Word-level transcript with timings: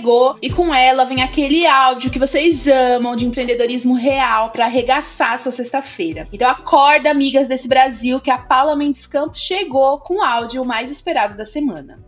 Chegou 0.00 0.38
e 0.40 0.48
com 0.48 0.74
ela 0.74 1.04
vem 1.04 1.22
aquele 1.22 1.66
áudio 1.66 2.10
que 2.10 2.18
vocês 2.18 2.66
amam 2.66 3.14
de 3.14 3.26
empreendedorismo 3.26 3.94
real 3.94 4.48
para 4.48 4.64
arregaçar 4.64 5.38
sua 5.38 5.52
sexta-feira. 5.52 6.26
Então 6.32 6.48
acorda, 6.48 7.10
amigas 7.10 7.48
desse 7.48 7.68
Brasil, 7.68 8.18
que 8.18 8.30
a 8.30 8.38
Paula 8.38 8.74
Mendes 8.74 9.06
Campos 9.06 9.40
chegou 9.40 9.98
com 9.98 10.18
o 10.18 10.22
áudio 10.22 10.64
mais 10.64 10.90
esperado 10.90 11.36
da 11.36 11.44
semana 11.44 11.98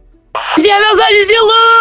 dia, 0.59 0.78
meus 0.78 0.98
anjos 0.98 1.26
de 1.26 1.38
luz, 1.38 1.71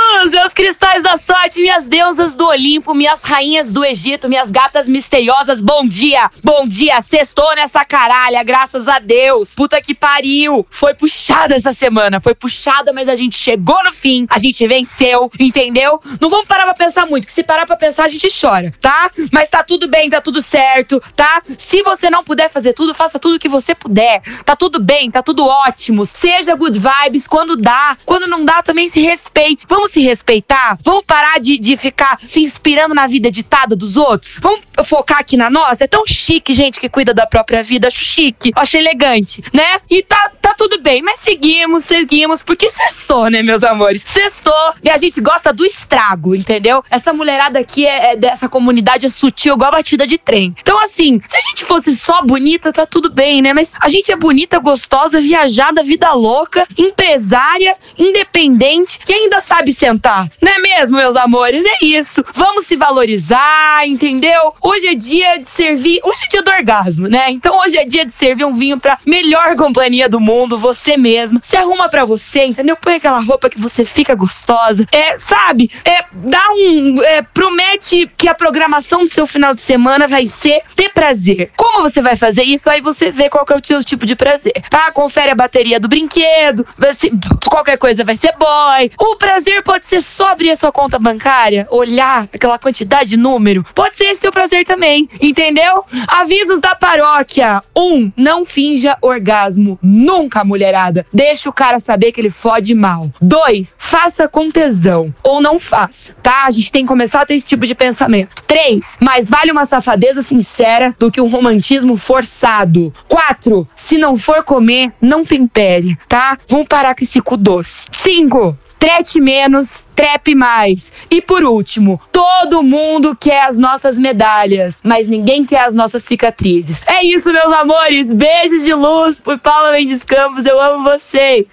meus 0.51 0.53
cristais 0.53 1.03
da 1.03 1.17
sorte, 1.17 1.61
minhas 1.61 1.87
deusas 1.87 2.35
do 2.35 2.47
Olimpo, 2.47 2.93
minhas 2.93 3.21
rainhas 3.21 3.71
do 3.71 3.85
Egito, 3.85 4.27
minhas 4.27 4.51
gatas 4.51 4.87
misteriosas, 4.87 5.61
bom 5.61 5.85
dia, 5.85 6.29
bom 6.43 6.67
dia, 6.67 7.01
sextou 7.01 7.55
nessa 7.55 7.85
caralha, 7.85 8.43
graças 8.43 8.87
a 8.87 8.99
Deus, 8.99 9.55
puta 9.55 9.81
que 9.81 9.93
pariu, 9.93 10.65
foi 10.69 10.93
puxada 10.93 11.55
essa 11.55 11.73
semana, 11.73 12.19
foi 12.19 12.35
puxada, 12.35 12.91
mas 12.91 13.07
a 13.07 13.15
gente 13.15 13.37
chegou 13.37 13.81
no 13.83 13.91
fim, 13.91 14.25
a 14.29 14.37
gente 14.37 14.65
venceu, 14.67 15.31
entendeu? 15.39 15.99
Não 16.19 16.29
vamos 16.29 16.47
parar 16.47 16.65
pra 16.65 16.73
pensar 16.73 17.05
muito, 17.05 17.27
que 17.27 17.33
se 17.33 17.43
parar 17.43 17.65
pra 17.65 17.77
pensar 17.77 18.05
a 18.05 18.09
gente 18.09 18.27
chora, 18.29 18.73
tá? 18.81 19.11
Mas 19.31 19.49
tá 19.49 19.63
tudo 19.63 19.87
bem, 19.87 20.09
tá 20.09 20.19
tudo 20.19 20.41
certo, 20.41 21.01
tá? 21.15 21.41
Se 21.57 21.81
você 21.81 22.09
não 22.09 22.23
puder 22.23 22.49
fazer 22.49 22.73
tudo, 22.73 22.93
faça 22.93 23.19
tudo 23.19 23.39
que 23.39 23.49
você 23.49 23.73
puder, 23.73 24.21
tá 24.43 24.55
tudo 24.55 24.81
bem, 24.81 25.09
tá 25.09 25.21
tudo 25.21 25.45
ótimo, 25.45 26.05
seja 26.05 26.55
good 26.55 26.79
vibes 26.79 27.27
quando 27.27 27.55
dá, 27.55 27.97
quando 28.05 28.27
não 28.27 28.43
dá 28.43 28.61
também 28.61 28.89
se 28.89 29.01
respeite. 29.01 29.65
Vamos 29.69 29.91
se 29.91 30.01
respeitar? 30.01 30.40
Vamos 30.83 31.03
parar 31.05 31.39
de, 31.39 31.57
de 31.57 31.77
ficar 31.77 32.19
se 32.27 32.41
inspirando 32.41 32.93
na 32.93 33.07
vida 33.07 33.31
ditada 33.31 33.75
dos 33.75 33.97
outros? 33.97 34.39
Vamos 34.41 34.61
focar 34.85 35.19
aqui 35.19 35.37
na 35.37 35.49
nossa? 35.49 35.83
É 35.83 35.87
tão 35.87 36.03
chique, 36.07 36.53
gente, 36.53 36.79
que 36.79 36.89
cuida 36.89 37.13
da 37.13 37.25
própria 37.25 37.63
vida. 37.63 37.87
Acho 37.87 38.03
chique, 38.03 38.51
acho 38.55 38.77
elegante, 38.77 39.43
né? 39.53 39.79
E 39.89 40.01
tá, 40.03 40.31
tá 40.41 40.53
tudo 40.57 40.81
bem, 40.81 41.01
mas 41.01 41.19
seguimos, 41.19 41.85
seguimos, 41.85 42.41
porque 42.41 42.69
sextou, 42.71 43.29
né, 43.29 43.41
meus 43.41 43.63
amores? 43.63 44.03
Sextou 44.05 44.53
e 44.83 44.89
a 44.89 44.97
gente 44.97 45.19
gosta 45.21 45.51
do 45.53 45.65
estrago, 45.65 46.35
entendeu? 46.35 46.83
Essa 46.89 47.13
mulherada 47.13 47.59
aqui 47.59 47.85
é, 47.85 48.13
é 48.13 48.15
dessa 48.15 48.47
comunidade 48.47 49.05
é 49.05 49.09
sutil, 49.09 49.55
igual 49.55 49.69
a 49.69 49.77
batida 49.77 50.05
de 50.07 50.17
trem. 50.17 50.55
Então, 50.61 50.81
assim, 50.83 51.21
se 51.25 51.35
a 51.35 51.41
gente 51.41 51.65
fosse 51.65 51.91
só 51.93 52.21
bonita, 52.21 52.71
tá 52.71 52.85
tudo 52.85 53.11
bem, 53.11 53.41
né? 53.41 53.53
Mas 53.53 53.73
a 53.79 53.87
gente 53.87 54.11
é 54.11 54.15
bonita, 54.15 54.59
gostosa, 54.59 55.19
viajada, 55.19 55.83
vida 55.83 56.11
louca, 56.13 56.67
empresária, 56.77 57.75
independente 57.97 58.99
e 59.07 59.13
ainda 59.13 59.39
sabe 59.39 59.73
sentar. 59.73 60.30
Não 60.41 60.51
é 60.51 60.57
mesmo, 60.59 60.97
meus 60.97 61.15
amores? 61.15 61.63
É 61.65 61.85
isso. 61.85 62.23
Vamos 62.33 62.65
se 62.65 62.75
valorizar, 62.75 63.87
entendeu? 63.87 64.53
Hoje 64.61 64.87
é 64.87 64.95
dia 64.95 65.37
de 65.37 65.47
servir. 65.47 65.99
Hoje 66.03 66.23
é 66.25 66.27
dia 66.27 66.41
do 66.41 66.51
orgasmo, 66.51 67.07
né? 67.07 67.29
Então 67.29 67.57
hoje 67.59 67.77
é 67.77 67.85
dia 67.85 68.05
de 68.05 68.13
servir 68.13 68.45
um 68.45 68.53
vinho 68.53 68.79
pra 68.79 68.97
melhor 69.05 69.55
companhia 69.55 70.07
do 70.07 70.19
mundo, 70.19 70.57
você 70.57 70.97
mesma. 70.97 71.39
Se 71.43 71.57
arruma 71.57 71.89
pra 71.89 72.05
você, 72.05 72.45
entendeu? 72.45 72.75
Põe 72.75 72.95
aquela 72.95 73.19
roupa 73.19 73.49
que 73.49 73.59
você 73.59 73.85
fica 73.85 74.15
gostosa. 74.15 74.85
É, 74.91 75.17
sabe? 75.17 75.71
É, 75.83 76.05
dá 76.11 76.43
um. 76.51 77.01
É, 77.03 77.21
promete 77.21 78.09
que 78.17 78.27
a 78.27 78.33
programação 78.33 79.03
do 79.03 79.09
seu 79.09 79.25
final 79.25 79.53
de 79.53 79.61
semana 79.61 80.07
vai 80.07 80.27
ser 80.27 80.61
ter 80.75 80.89
prazer. 80.89 81.51
Como 81.55 81.81
você 81.81 82.01
vai 82.01 82.15
fazer 82.15 82.43
isso? 82.43 82.69
Aí 82.69 82.81
você 82.81 83.11
vê 83.11 83.29
qual 83.29 83.45
que 83.45 83.53
é 83.53 83.57
o 83.57 83.65
seu 83.65 83.83
tipo 83.83 84.05
de 84.05 84.15
prazer, 84.15 84.53
tá? 84.69 84.91
Confere 84.91 85.31
a 85.31 85.35
bateria 85.35 85.79
do 85.79 85.87
brinquedo, 85.87 86.65
se, 86.93 87.11
qualquer 87.49 87.77
coisa 87.77 88.03
vai 88.03 88.17
ser 88.17 88.33
boy. 88.37 88.91
O 88.99 89.15
prazer 89.15 89.63
pode 89.63 89.85
ser 89.85 90.01
só 90.01 90.20
abrir 90.25 90.51
a 90.51 90.55
sua 90.55 90.71
conta 90.71 90.97
bancária, 90.97 91.67
olhar 91.69 92.27
aquela 92.33 92.57
quantidade 92.57 93.11
de 93.11 93.17
número. 93.17 93.65
Pode 93.75 93.97
ser 93.97 94.05
esse 94.05 94.27
o 94.27 94.31
prazer 94.31 94.65
também, 94.65 95.09
entendeu? 95.21 95.83
Avisos 96.07 96.59
da 96.59 96.75
paróquia. 96.75 97.63
Um, 97.75 98.11
não 98.15 98.45
finja 98.45 98.97
orgasmo. 99.01 99.77
Nunca, 99.81 100.43
mulherada. 100.43 101.05
Deixa 101.13 101.49
o 101.49 101.53
cara 101.53 101.79
saber 101.79 102.11
que 102.11 102.21
ele 102.21 102.29
fode 102.29 102.73
mal. 102.73 103.09
Dois, 103.21 103.75
faça 103.77 104.27
com 104.27 104.49
tesão. 104.49 105.13
Ou 105.23 105.41
não 105.41 105.59
faça, 105.59 106.15
tá? 106.21 106.45
A 106.45 106.51
gente 106.51 106.71
tem 106.71 106.83
que 106.83 106.87
começar 106.87 107.21
a 107.21 107.25
ter 107.25 107.35
esse 107.35 107.47
tipo 107.47 107.65
de 107.65 107.75
pensamento. 107.75 108.43
Três, 108.47 108.97
mais 108.99 109.29
vale 109.29 109.51
uma 109.51 109.65
safadeza 109.65 110.21
sincera 110.21 110.95
do 110.97 111.11
que 111.11 111.21
um 111.21 111.29
romantismo 111.29 111.97
forçado. 111.97 112.93
Quatro, 113.07 113.67
se 113.75 113.97
não 113.97 114.15
for 114.15 114.43
comer, 114.43 114.91
não 115.01 115.23
tempere, 115.25 115.97
tá? 116.07 116.37
Vamos 116.47 116.67
parar 116.67 116.95
com 116.95 117.03
esse 117.03 117.21
cu 117.21 117.37
doce. 117.37 117.87
Cinco, 117.91 118.31
5. 118.31 118.57
Trete 118.81 119.21
menos, 119.21 119.83
trepe 119.95 120.33
mais. 120.33 120.91
E 121.11 121.21
por 121.21 121.43
último, 121.43 122.01
todo 122.11 122.63
mundo 122.63 123.15
quer 123.15 123.43
as 123.43 123.59
nossas 123.59 123.95
medalhas, 123.95 124.79
mas 124.83 125.07
ninguém 125.07 125.45
quer 125.45 125.65
as 125.65 125.75
nossas 125.75 126.03
cicatrizes. 126.03 126.81
É 126.87 127.05
isso, 127.05 127.31
meus 127.31 127.53
amores. 127.53 128.11
Beijos 128.11 128.63
de 128.63 128.73
luz 128.73 129.19
por 129.19 129.37
Paula 129.37 129.73
Mendes 129.73 130.03
Campos. 130.03 130.47
Eu 130.47 130.59
amo 130.59 130.83
vocês. 130.83 131.45